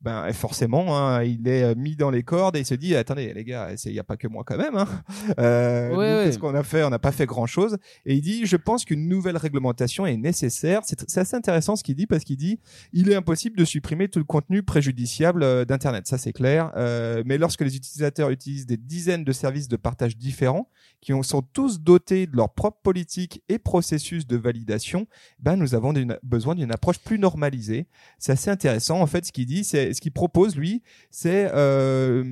ben 0.02 0.32
forcément, 0.34 0.98
hein, 0.98 1.24
il 1.24 1.48
est 1.48 1.64
euh, 1.64 1.76
mis 1.76 1.96
dans 1.96 2.10
les 2.10 2.24
cordes 2.24 2.56
et 2.56 2.62
il 2.62 2.66
se 2.66 2.74
dit 2.74 2.96
attendez 2.96 3.34
les 3.34 3.44
gars, 3.44 3.70
il 3.86 3.92
n'y 3.92 4.00
a 4.00 4.04
pas 4.04 4.18
que 4.18 4.28
moi 4.28 4.44
quand 4.46 4.58
même. 4.58 4.76
Hein. 4.76 4.88
Euh, 5.40 5.90
Ouais, 5.90 5.96
nous, 5.96 6.00
ouais. 6.20 6.26
Qu'est-ce 6.26 6.40
qu'on 6.40 6.56
a 6.56 6.64
fait? 6.64 6.84
On 6.84 6.90
n'a 6.90 7.00
pas 7.00 7.12
fait 7.12 7.26
grand 7.26 7.46
chose. 7.46 7.78
Et 8.06 8.16
il 8.16 8.22
dit 8.22 8.46
je 8.46 8.58
pense 8.58 8.86
qu'une 8.86 9.08
nouvelle 9.08 9.38
réglementation 9.38 10.06
est 10.06 10.18
nécessaire. 10.18 10.82
C'est 10.86 11.18
assez 11.18 11.36
intéressant 11.36 11.76
ce 11.76 11.84
qu'il 11.84 11.96
dit 11.96 12.08
parce 12.08 12.24
qu'il 12.24 12.38
dit 12.38 12.60
il 12.94 13.10
est 13.10 13.16
impossible 13.16 13.58
de 13.58 13.66
supprimer 13.66 14.08
tout 14.10 14.20
le 14.20 14.26
contenu 14.26 14.64
préjudiciable 14.64 15.44
euh, 15.44 15.66
d'internet. 15.66 16.08
Ça 16.08 16.18
c'est 16.18 16.34
clair. 16.34 16.72
Euh, 16.76 17.24
mais 17.26 17.38
lorsque 17.38 17.62
les 17.62 17.76
utilisateurs 17.76 18.30
utilisent 18.30 18.66
des 18.66 18.78
dizaines 18.78 19.24
de 19.24 19.32
services 19.32 19.68
de 19.68 19.76
partage 19.76 20.18
différents 20.18 20.70
qui 21.02 21.14
ont- 21.14 21.24
sont 21.24 21.42
tous 21.42 21.80
dotés 21.82 22.28
de 22.28 22.36
leur 22.36 22.54
propre 22.54 22.80
politique 22.84 23.44
et 23.50 23.60
processus 23.60 24.26
de 24.28 24.38
validation, 24.38 25.08
ben 25.40 25.56
nous 25.56 25.76
avons 25.76 25.94
besoin 26.24 26.56
d'une 26.56 26.72
approche 26.72 27.00
plus 27.00 27.20
normalisée. 27.20 27.88
C'est 28.20 28.32
assez 28.32 28.50
intéressant. 28.50 29.00
En 29.02 29.08
fait, 29.08 29.26
ce 29.26 29.32
qu'il 29.32 29.46
dit, 29.46 29.64
c'est 29.64 29.91
ce 29.94 30.02
qu'il 30.02 30.12
propose 30.12 30.56
lui, 30.56 30.82
c'est 31.10 31.50
euh, 31.54 32.24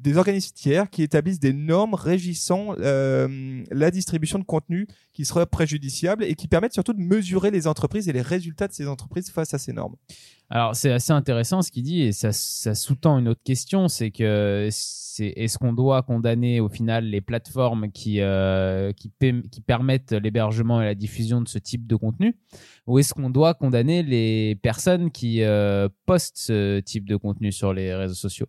des 0.00 0.16
organismes 0.16 0.54
tiers 0.54 0.90
qui 0.90 1.02
établissent 1.02 1.40
des 1.40 1.52
normes 1.52 1.94
régissant 1.94 2.74
euh, 2.78 3.62
la 3.70 3.90
distribution 3.90 4.38
de 4.38 4.44
contenu 4.44 4.86
qui 5.12 5.24
serait 5.24 5.46
préjudiciable 5.46 6.24
et 6.24 6.34
qui 6.34 6.48
permettent 6.48 6.74
surtout 6.74 6.92
de 6.92 7.00
mesurer 7.00 7.50
les 7.50 7.66
entreprises 7.66 8.08
et 8.08 8.12
les 8.12 8.22
résultats 8.22 8.68
de 8.68 8.72
ces 8.72 8.86
entreprises 8.86 9.30
face 9.30 9.54
à 9.54 9.58
ces 9.58 9.72
normes. 9.72 9.96
Alors 10.52 10.74
c'est 10.74 10.90
assez 10.90 11.12
intéressant 11.12 11.62
ce 11.62 11.70
qu'il 11.70 11.84
dit 11.84 12.02
et 12.02 12.12
ça, 12.12 12.32
sous-tend 12.32 13.18
une 13.18 13.28
autre 13.28 13.42
question, 13.44 13.86
c'est 13.86 14.10
que 14.10 14.68
c'est 14.72 15.32
est-ce 15.36 15.58
qu'on 15.58 15.72
doit 15.72 16.02
condamner 16.02 16.58
au 16.58 16.68
final 16.68 17.04
les 17.04 17.20
plateformes 17.20 17.92
qui 17.92 18.20
euh, 18.20 18.92
qui, 18.92 19.10
permettent 19.64 20.10
l'hébergement 20.12 20.82
et 20.82 20.86
la 20.86 20.96
diffusion 20.96 21.40
de 21.40 21.46
ce 21.46 21.58
type 21.58 21.86
de 21.86 21.94
contenu 21.94 22.36
ou 22.88 22.98
est-ce 22.98 23.14
qu'on 23.14 23.30
doit 23.30 23.54
condamner 23.54 24.02
les 24.02 24.56
personnes 24.56 25.12
qui 25.12 25.42
euh, 25.42 25.88
postent 26.04 26.38
ce 26.38 26.80
type 26.80 27.08
de 27.08 27.14
contenu 27.14 27.52
sur 27.52 27.72
les 27.72 27.94
réseaux 27.94 28.14
sociaux? 28.14 28.46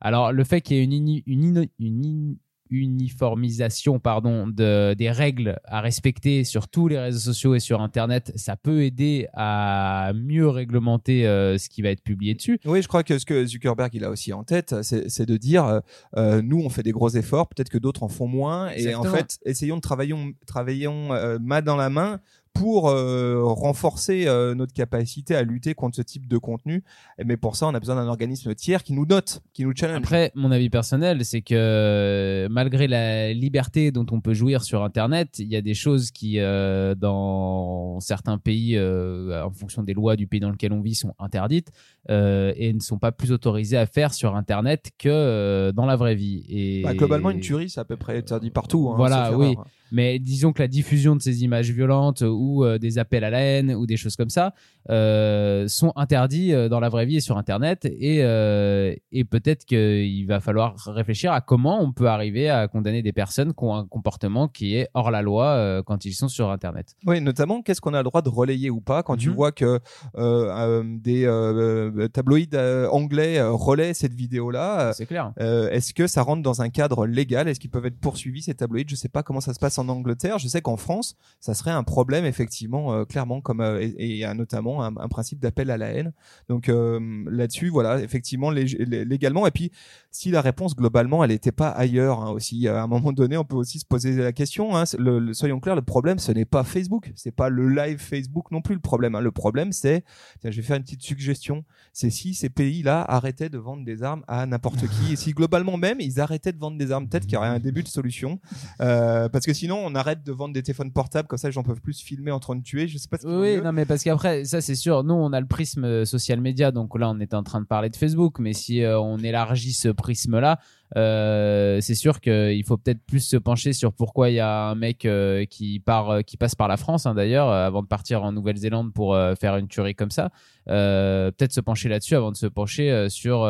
Alors 0.00 0.32
le 0.32 0.44
fait 0.44 0.62
qu'il 0.62 0.76
y 0.76 0.80
ait 0.80 0.84
une, 0.84 1.22
une, 1.26 1.68
une 1.78 2.36
uniformisation 2.72 3.98
pardon 3.98 4.48
de, 4.48 4.94
des 4.94 5.10
règles 5.10 5.60
à 5.64 5.80
respecter 5.80 6.44
sur 6.44 6.68
tous 6.68 6.88
les 6.88 6.98
réseaux 6.98 7.18
sociaux 7.18 7.54
et 7.54 7.60
sur 7.60 7.80
internet 7.80 8.32
ça 8.36 8.56
peut 8.56 8.82
aider 8.82 9.28
à 9.34 10.12
mieux 10.14 10.48
réglementer 10.48 11.26
euh, 11.26 11.58
ce 11.58 11.68
qui 11.68 11.82
va 11.82 11.90
être 11.90 12.02
publié 12.02 12.34
dessus. 12.34 12.58
Oui, 12.64 12.82
je 12.82 12.88
crois 12.88 13.02
que 13.02 13.18
ce 13.18 13.26
que 13.26 13.44
Zuckerberg 13.44 13.94
il 13.94 14.04
a 14.04 14.10
aussi 14.10 14.32
en 14.32 14.44
tête, 14.44 14.74
c'est 14.82 15.26
de 15.26 15.36
dire 15.36 15.64
euh, 15.64 15.80
euh, 16.16 16.42
nous 16.42 16.60
on 16.60 16.68
fait 16.68 16.82
des 16.82 16.92
gros 16.92 17.10
efforts, 17.10 17.48
peut-être 17.48 17.70
que 17.70 17.78
d'autres 17.78 18.02
en 18.02 18.08
font 18.08 18.26
moins, 18.26 18.70
et 18.70 18.94
en 18.94 19.04
fait 19.04 19.38
essayons 19.44 19.76
de 19.76 19.80
travailler, 19.80 20.14
travaillons 20.46 21.12
euh, 21.12 21.38
main 21.40 21.62
dans 21.62 21.76
la 21.76 21.90
main 21.90 22.20
pour 22.54 22.88
euh, 22.90 23.42
renforcer 23.44 24.26
euh, 24.26 24.54
notre 24.54 24.72
capacité 24.72 25.34
à 25.34 25.42
lutter 25.42 25.74
contre 25.74 25.96
ce 25.96 26.02
type 26.02 26.28
de 26.28 26.38
contenu. 26.38 26.84
Mais 27.24 27.36
pour 27.36 27.56
ça, 27.56 27.66
on 27.66 27.74
a 27.74 27.80
besoin 27.80 27.96
d'un 27.96 28.06
organisme 28.08 28.54
tiers 28.54 28.82
qui 28.82 28.92
nous 28.92 29.06
note, 29.06 29.40
qui 29.52 29.64
nous 29.64 29.72
challenge. 29.74 29.98
Après, 29.98 30.30
mon 30.34 30.50
avis 30.52 30.70
personnel, 30.70 31.24
c'est 31.24 31.40
que 31.42 32.46
malgré 32.50 32.88
la 32.88 33.32
liberté 33.32 33.90
dont 33.90 34.06
on 34.10 34.20
peut 34.20 34.34
jouir 34.34 34.62
sur 34.64 34.82
Internet, 34.84 35.38
il 35.38 35.48
y 35.48 35.56
a 35.56 35.62
des 35.62 35.74
choses 35.74 36.10
qui, 36.10 36.38
euh, 36.38 36.94
dans 36.94 38.00
certains 38.00 38.38
pays, 38.38 38.76
euh, 38.76 39.44
en 39.44 39.50
fonction 39.50 39.82
des 39.82 39.94
lois 39.94 40.16
du 40.16 40.26
pays 40.26 40.40
dans 40.40 40.50
lequel 40.50 40.72
on 40.72 40.80
vit, 40.80 40.94
sont 40.94 41.14
interdites 41.18 41.70
euh, 42.10 42.52
et 42.56 42.72
ne 42.72 42.80
sont 42.80 42.98
pas 42.98 43.12
plus 43.12 43.32
autorisées 43.32 43.78
à 43.78 43.86
faire 43.86 44.12
sur 44.14 44.36
Internet 44.36 44.90
que 44.98 45.08
euh, 45.08 45.72
dans 45.72 45.86
la 45.86 45.96
vraie 45.96 46.14
vie. 46.14 46.44
Et 46.48 46.82
Bah, 46.82 46.94
globalement, 46.94 47.30
une 47.30 47.40
tuerie, 47.40 47.70
c'est 47.70 47.80
à 47.80 47.84
peu 47.84 47.96
près 47.96 48.18
interdit 48.18 48.50
partout. 48.50 48.90
hein, 48.90 48.94
Voilà, 48.96 49.36
oui. 49.36 49.52
erreur. 49.52 49.66
Mais 49.92 50.18
disons 50.18 50.52
que 50.52 50.60
la 50.62 50.68
diffusion 50.68 51.14
de 51.14 51.22
ces 51.22 51.44
images 51.44 51.70
violentes 51.70 52.22
ou 52.26 52.64
euh, 52.64 52.78
des 52.78 52.98
appels 52.98 53.24
à 53.24 53.30
la 53.30 53.40
haine 53.40 53.74
ou 53.74 53.86
des 53.86 53.96
choses 53.96 54.16
comme 54.16 54.30
ça 54.30 54.54
euh, 54.90 55.68
sont 55.68 55.92
interdits 55.96 56.52
euh, 56.52 56.68
dans 56.68 56.80
la 56.80 56.88
vraie 56.88 57.06
vie 57.06 57.16
et 57.16 57.20
sur 57.20 57.36
Internet. 57.38 57.84
Et, 57.84 58.22
euh, 58.24 58.94
et 59.12 59.24
peut-être 59.24 59.64
qu'il 59.64 60.26
va 60.26 60.40
falloir 60.40 60.74
réfléchir 60.86 61.32
à 61.32 61.40
comment 61.40 61.80
on 61.82 61.92
peut 61.92 62.08
arriver 62.08 62.48
à 62.50 62.66
condamner 62.68 63.02
des 63.02 63.12
personnes 63.12 63.52
qui 63.54 63.64
ont 63.64 63.74
un 63.74 63.86
comportement 63.86 64.48
qui 64.48 64.76
est 64.76 64.88
hors 64.94 65.10
la 65.10 65.22
loi 65.22 65.46
euh, 65.50 65.82
quand 65.84 66.04
ils 66.04 66.12
sont 66.14 66.28
sur 66.28 66.50
Internet. 66.50 66.96
Oui, 67.06 67.20
notamment, 67.20 67.62
qu'est-ce 67.62 67.80
qu'on 67.80 67.94
a 67.94 67.98
le 67.98 68.04
droit 68.04 68.22
de 68.22 68.28
relayer 68.28 68.70
ou 68.70 68.80
pas 68.80 69.02
quand 69.02 69.16
tu 69.16 69.28
Mhm. 69.28 69.34
vois 69.34 69.52
que 69.52 69.64
euh, 69.64 69.78
euh, 70.16 70.82
des 71.00 71.24
euh, 71.26 72.08
tabloïds 72.08 72.48
euh, 72.54 72.88
anglais 72.90 73.38
euh, 73.38 73.50
relaient 73.52 73.94
cette 73.94 74.14
vidéo-là 74.14 74.88
euh, 74.88 74.92
C'est 74.94 75.06
clair. 75.06 75.32
Euh, 75.40 75.70
Est-ce 75.70 75.94
que 75.94 76.06
ça 76.06 76.22
rentre 76.22 76.42
dans 76.42 76.60
un 76.62 76.70
cadre 76.70 77.06
légal? 77.06 77.46
Est-ce 77.48 77.60
qu'ils 77.60 77.70
peuvent 77.70 77.86
être 77.86 77.98
poursuivis 78.00 78.42
ces 78.42 78.54
tabloïds? 78.54 78.86
Je 78.88 78.96
sais 78.96 79.08
pas 79.08 79.22
comment 79.22 79.40
ça 79.40 79.54
se 79.54 79.58
passe 79.60 79.78
en 79.78 79.81
Angleterre. 79.88 80.38
Je 80.38 80.48
sais 80.48 80.60
qu'en 80.60 80.76
France, 80.76 81.16
ça 81.40 81.54
serait 81.54 81.70
un 81.70 81.82
problème 81.82 82.24
effectivement, 82.24 82.92
euh, 82.92 83.04
clairement, 83.04 83.40
comme 83.40 83.60
euh, 83.60 83.80
et 83.98 84.24
notamment 84.34 84.82
un, 84.84 85.08
principe 85.08 85.40
d'appel 85.40 85.70
à 85.70 85.76
la 85.76 85.88
haine. 85.88 86.12
Donc 86.48 86.68
euh, 86.68 87.00
là-dessus, 87.30 87.68
voilà, 87.68 88.00
effectivement, 88.00 88.50
lég- 88.50 88.78
lé- 88.78 89.04
légalement. 89.04 89.46
Et 89.46 89.50
puis, 89.50 89.70
si 90.10 90.30
la 90.30 90.40
réponse 90.40 90.74
globalement, 90.74 91.22
elle 91.24 91.30
n'était 91.30 91.52
pas 91.52 91.68
ailleurs 91.68 92.20
hein, 92.20 92.30
aussi, 92.30 92.66
à 92.68 92.82
un 92.82 92.86
moment 92.86 93.12
donné, 93.12 93.36
on 93.36 93.44
peut 93.44 93.56
aussi 93.56 93.78
se 93.78 93.86
poser 93.86 94.16
la 94.16 94.32
question. 94.32 94.76
Hein, 94.76 94.84
soyons 95.32 95.60
clairs, 95.60 95.76
le 95.76 95.82
problème, 95.82 96.18
ce 96.18 96.32
n'est 96.32 96.44
pas 96.44 96.64
Facebook, 96.64 97.12
c'est 97.16 97.34
pas 97.34 97.48
le 97.48 97.68
live 97.68 97.98
Facebook 97.98 98.50
non 98.50 98.62
plus 98.62 98.74
le 98.74 98.80
problème. 98.80 99.14
hein. 99.14 99.20
Le 99.20 99.32
problème, 99.32 99.72
c'est, 99.72 100.04
tiens, 100.40 100.50
je 100.50 100.56
vais 100.56 100.66
faire 100.66 100.76
une 100.76 100.84
petite 100.84 101.02
suggestion 101.02 101.64
c'est 101.92 102.10
si 102.10 102.34
ces 102.34 102.48
pays-là 102.48 103.04
arrêtaient 103.06 103.48
de 103.48 103.58
vendre 103.58 103.84
des 103.84 104.02
armes 104.02 104.24
à 104.26 104.46
n'importe 104.46 104.88
qui 104.88 105.12
et 105.12 105.16
si 105.16 105.32
globalement 105.32 105.76
même 105.76 106.00
ils 106.00 106.20
arrêtaient 106.20 106.52
de 106.52 106.58
vendre 106.58 106.78
des 106.78 106.90
armes, 106.90 107.08
peut-être 107.08 107.24
qu'il 107.24 107.34
y 107.34 107.36
aurait 107.36 107.48
un 107.48 107.58
début 107.58 107.82
de 107.82 107.88
solution. 107.88 108.40
Parce 108.78 109.44
que 109.44 109.52
sinon 109.52 109.71
on 109.76 109.94
arrête 109.94 110.22
de 110.24 110.32
vendre 110.32 110.54
des 110.54 110.62
téléphones 110.62 110.92
portables 110.92 111.28
comme 111.28 111.38
ça 111.38 111.50
gens 111.50 111.62
peuvent 111.62 111.80
plus 111.80 112.00
filmer 112.00 112.30
en 112.30 112.40
train 112.40 112.56
de 112.56 112.62
tuer. 112.62 112.88
Je 112.88 112.98
sais 112.98 113.08
pas 113.08 113.18
ce 113.18 113.26
est 113.26 113.58
Oui, 113.58 113.62
non, 113.62 113.72
mais 113.72 113.84
parce 113.84 114.02
qu'après, 114.02 114.44
ça 114.44 114.60
c'est 114.60 114.74
sûr, 114.74 115.04
nous 115.04 115.14
on 115.14 115.32
a 115.32 115.40
le 115.40 115.46
prisme 115.46 115.84
euh, 115.84 116.04
social 116.04 116.40
média, 116.40 116.70
donc 116.70 116.98
là 116.98 117.10
on 117.10 117.20
était 117.20 117.36
en 117.36 117.42
train 117.42 117.60
de 117.60 117.66
parler 117.66 117.90
de 117.90 117.96
Facebook, 117.96 118.38
mais 118.38 118.52
si 118.52 118.82
euh, 118.82 118.98
on 118.98 119.18
élargit 119.18 119.72
ce 119.72 119.88
prisme-là, 119.88 120.58
euh, 120.96 121.78
c'est 121.80 121.94
sûr 121.94 122.20
qu'il 122.20 122.64
faut 122.64 122.76
peut-être 122.76 123.00
plus 123.06 123.20
se 123.20 123.36
pencher 123.36 123.72
sur 123.72 123.92
pourquoi 123.92 124.30
il 124.30 124.34
y 124.34 124.40
a 124.40 124.68
un 124.68 124.74
mec 124.74 125.04
euh, 125.04 125.44
qui 125.46 125.80
part, 125.80 126.10
euh, 126.10 126.20
qui 126.22 126.36
passe 126.36 126.54
par 126.54 126.68
la 126.68 126.76
France 126.76 127.06
hein, 127.06 127.14
d'ailleurs, 127.14 127.48
avant 127.48 127.82
de 127.82 127.86
partir 127.86 128.22
en 128.22 128.32
Nouvelle-Zélande 128.32 128.92
pour 128.92 129.14
euh, 129.14 129.34
faire 129.34 129.56
une 129.56 129.68
tuerie 129.68 129.94
comme 129.94 130.10
ça. 130.10 130.30
Euh, 130.68 131.30
peut-être 131.32 131.52
se 131.52 131.60
pencher 131.60 131.88
là-dessus 131.88 132.14
avant 132.14 132.30
de 132.30 132.36
se 132.36 132.46
pencher 132.46 133.08
sur 133.08 133.48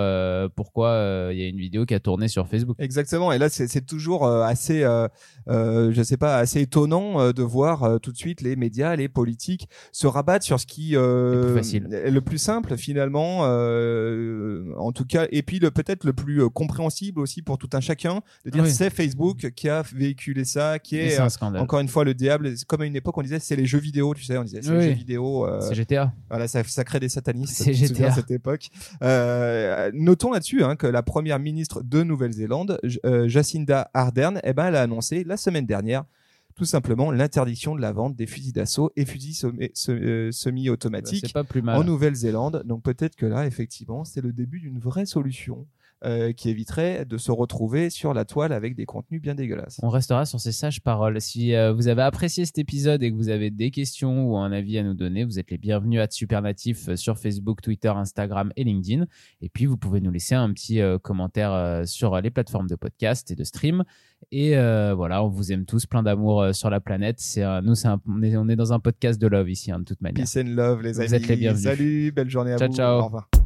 pourquoi 0.55 1.29
il 1.33 1.39
y 1.39 1.43
a 1.43 1.49
une 1.49 1.59
vidéo 1.59 1.85
qui 1.85 1.95
a 1.95 2.01
tourné 2.01 2.29
sur 2.29 2.49
Facebook. 2.49 2.77
Exactement. 2.79 3.33
Et 3.33 3.39
là, 3.39 3.49
c'est 3.49 3.85
toujours 3.87 4.27
assez, 4.27 4.81
je 5.49 6.03
sais 6.03 6.17
pas, 6.17 6.37
assez 6.37 6.63
étonnant 6.63 7.33
de 7.33 7.43
voir 7.43 8.01
tout 8.01 8.13
de 8.13 8.17
suite 8.17 8.41
les 8.41 8.57
médias, 8.57 8.97
les 8.97 9.09
politiques 9.09 9.69
se 9.93 10.07
rabattre 10.07 10.45
sur 10.45 10.59
ce 10.59 10.67
qui 10.67 10.93
Le 10.93 11.41
plus 11.43 11.55
facile. 11.55 11.89
est 11.93 12.11
le 12.11 12.21
plus 12.21 12.39
simple 12.39 12.77
finalement, 12.77 13.41
en 13.41 14.93
tout 14.93 15.05
cas, 15.05 15.27
et 15.31 15.43
puis 15.43 15.61
peut-être 15.61 16.05
le 16.05 16.13
plus 16.13 16.49
compréhensible 16.51 17.21
aussi 17.21 17.32
pour 17.41 17.57
tout 17.57 17.71
un 17.73 17.81
chacun, 17.81 18.21
de 18.45 18.51
dire 18.51 18.65
Oui. 18.65 18.71
c'est 18.71 18.91
Facebook 18.91 19.51
qui 19.53 19.71
a 19.71 19.81
véhiculé 19.95 20.45
ça, 20.45 20.79
qui 20.79 20.97
est 20.99 21.19
euh, 21.19 21.29
encore 21.59 21.81
une 21.81 21.89
fois 21.89 22.05
le 22.05 22.13
diable. 22.13 22.53
Comme 22.67 22.83
à 22.83 22.85
une 22.85 22.97
époque, 22.97 23.17
on 23.17 23.23
disait 23.23 23.39
c'est 23.39 23.57
les 23.57 23.65
jeux 23.65 23.79
vidéo, 23.79 24.13
tu 24.13 24.25
sais, 24.25 24.37
on 24.37 24.45
disait 24.45 24.61
c'est 24.61 24.71
Oui. 24.71 24.77
les 24.79 24.89
jeux 24.91 24.97
vidéo. 24.99 25.47
euh, 25.47 25.61
C'est 25.63 25.75
GTA. 25.75 26.13
voilà, 26.29 26.49
ça, 26.49 26.63
ça 26.65 26.85
crée 26.85 27.01
des 27.01 27.09
satanistes. 27.09 27.55
C'est 27.55 27.73
GTA. 27.73 28.09
à 28.09 28.11
cette 28.11 28.31
époque. 28.31 28.69
Euh, 29.03 29.91
notons 29.95 30.33
là-dessus 30.33 30.63
hein, 30.65 30.77
que 30.77 30.87
la 30.87 31.03
première 31.03 31.39
ministre 31.39 31.83
de 31.83 32.03
Nouvelle-Zélande, 32.03 32.79
euh, 33.07 33.29
Jacinda 33.29 33.91
Ardern, 33.95 34.41
eh 34.45 34.53
ben, 34.53 34.67
elle 34.67 34.77
a 34.77 34.83
annoncé 34.83 35.23
la 35.25 35.37
semaine 35.37 35.67
dernière 35.67 36.05
tout 36.55 36.67
simplement 36.67 37.11
l'interdiction 37.11 37.75
de 37.75 37.81
la 37.81 37.93
vente 37.93 38.15
des 38.15 38.27
fusils 38.27 38.53
d'assaut 38.53 38.91
et 38.95 39.07
fusils 39.07 39.33
semi- 39.35 39.71
se- 39.73 39.91
euh, 39.91 40.31
semi-automatiques 40.33 41.35
mal. 41.63 41.77
en 41.79 41.85
Nouvelle-Zélande. 41.85 42.63
Donc 42.67 42.83
peut-être 42.83 43.17
que 43.17 43.25
là, 43.25 43.47
effectivement, 43.47 44.05
c'est 44.05 44.21
le 44.21 44.33
début 44.35 44.61
d'une 44.61 44.79
vraie 44.79 45.07
solution 45.07 45.67
euh, 46.05 46.33
qui 46.33 46.51
éviterait 46.51 47.05
de 47.05 47.17
se 47.17 47.31
retrouver 47.31 47.91
sur 47.91 48.13
la 48.15 48.25
toile 48.25 48.53
avec 48.53 48.75
des 48.75 48.87
contenus 48.87 49.23
bien 49.23 49.35
dégueulasses. 49.35 49.79
On 49.83 49.89
restera 49.89 50.25
sur 50.27 50.41
ces 50.41 50.53
sages 50.53 50.81
paroles. 50.81 51.21
Si 51.21 51.55
euh, 51.55 51.73
vous 51.73 51.89
avez 51.89 52.03
apprécié 52.03 52.45
cet 52.45 52.59
épisode 52.59 53.03
et 53.03 53.11
que 53.11 53.17
vous 53.17 53.29
avez 53.29 53.51
des 53.51 53.71
questions 53.71 54.27
ou 54.29 54.37
un 54.37 54.51
avis 54.53 54.79
à 54.79 54.83
nous 54.83 54.95
donner, 54.95 55.25
vous 55.25 55.39
êtes 55.39 55.51
les 55.51 55.59
bienvenus 55.59 56.01
à 56.01 56.07
Supernatif 56.11 56.89
euh, 56.89 56.97
sur 56.97 57.19
Facebook, 57.19 57.61
Twitter, 57.63 57.89
Instagram 57.89 58.53
et 58.57 58.65
LinkedIn. 58.65 59.07
Et 59.41 59.49
puis, 59.49 59.67
vous 59.67 59.77
pouvez 59.77 60.01
nous 60.01 60.11
laisser 60.11 60.35
un 60.35 60.53
petit 60.53 60.81
euh, 60.81 60.99
commentaire 60.99 61.53
euh, 61.53 61.85
sur 61.85 62.21
les 62.21 62.31
plateformes 62.31 62.69
de 62.69 62.75
podcast 62.77 63.31
et 63.31 63.35
de 63.35 63.45
stream. 63.45 63.85
Et 64.31 64.57
euh, 64.57 64.95
voilà, 64.95 65.23
on 65.25 65.29
vous 65.29 65.53
aime 65.53 65.67
tous, 65.67 65.87
plein 65.87 66.03
d'amour 66.03 66.55
sur 66.55 66.71
la 66.71 66.81
planète. 66.81 67.17
C'est 67.21 67.43
nous, 67.63 67.75
c'est 67.75 67.89
un- 67.89 68.01
on, 68.09 68.23
est, 68.23 68.37
on 68.37 68.49
est 68.49 68.57
dans 68.57 68.73
un 68.73 68.79
podcast 68.81 69.21
de 69.21 69.27
love 69.27 69.51
ici, 69.51 69.71
hein, 69.73 69.81
de 69.81 69.85
toute 69.85 70.01
manière. 70.01 70.25
Peace 70.25 70.41
and 70.41 70.49
love, 70.51 70.83
les 70.83 70.93
Vous 70.93 71.01
amis. 71.01 71.15
êtes 71.15 71.27
les 71.29 71.37
bienvenus. 71.37 71.65
Salut, 71.65 72.13
belle 72.13 72.31
journée 72.31 72.53
à 72.53 72.59
Ciao, 72.59 72.69
vous. 72.69 72.77
ciao. 72.77 73.01
Au 73.01 73.05
revoir. 73.07 73.42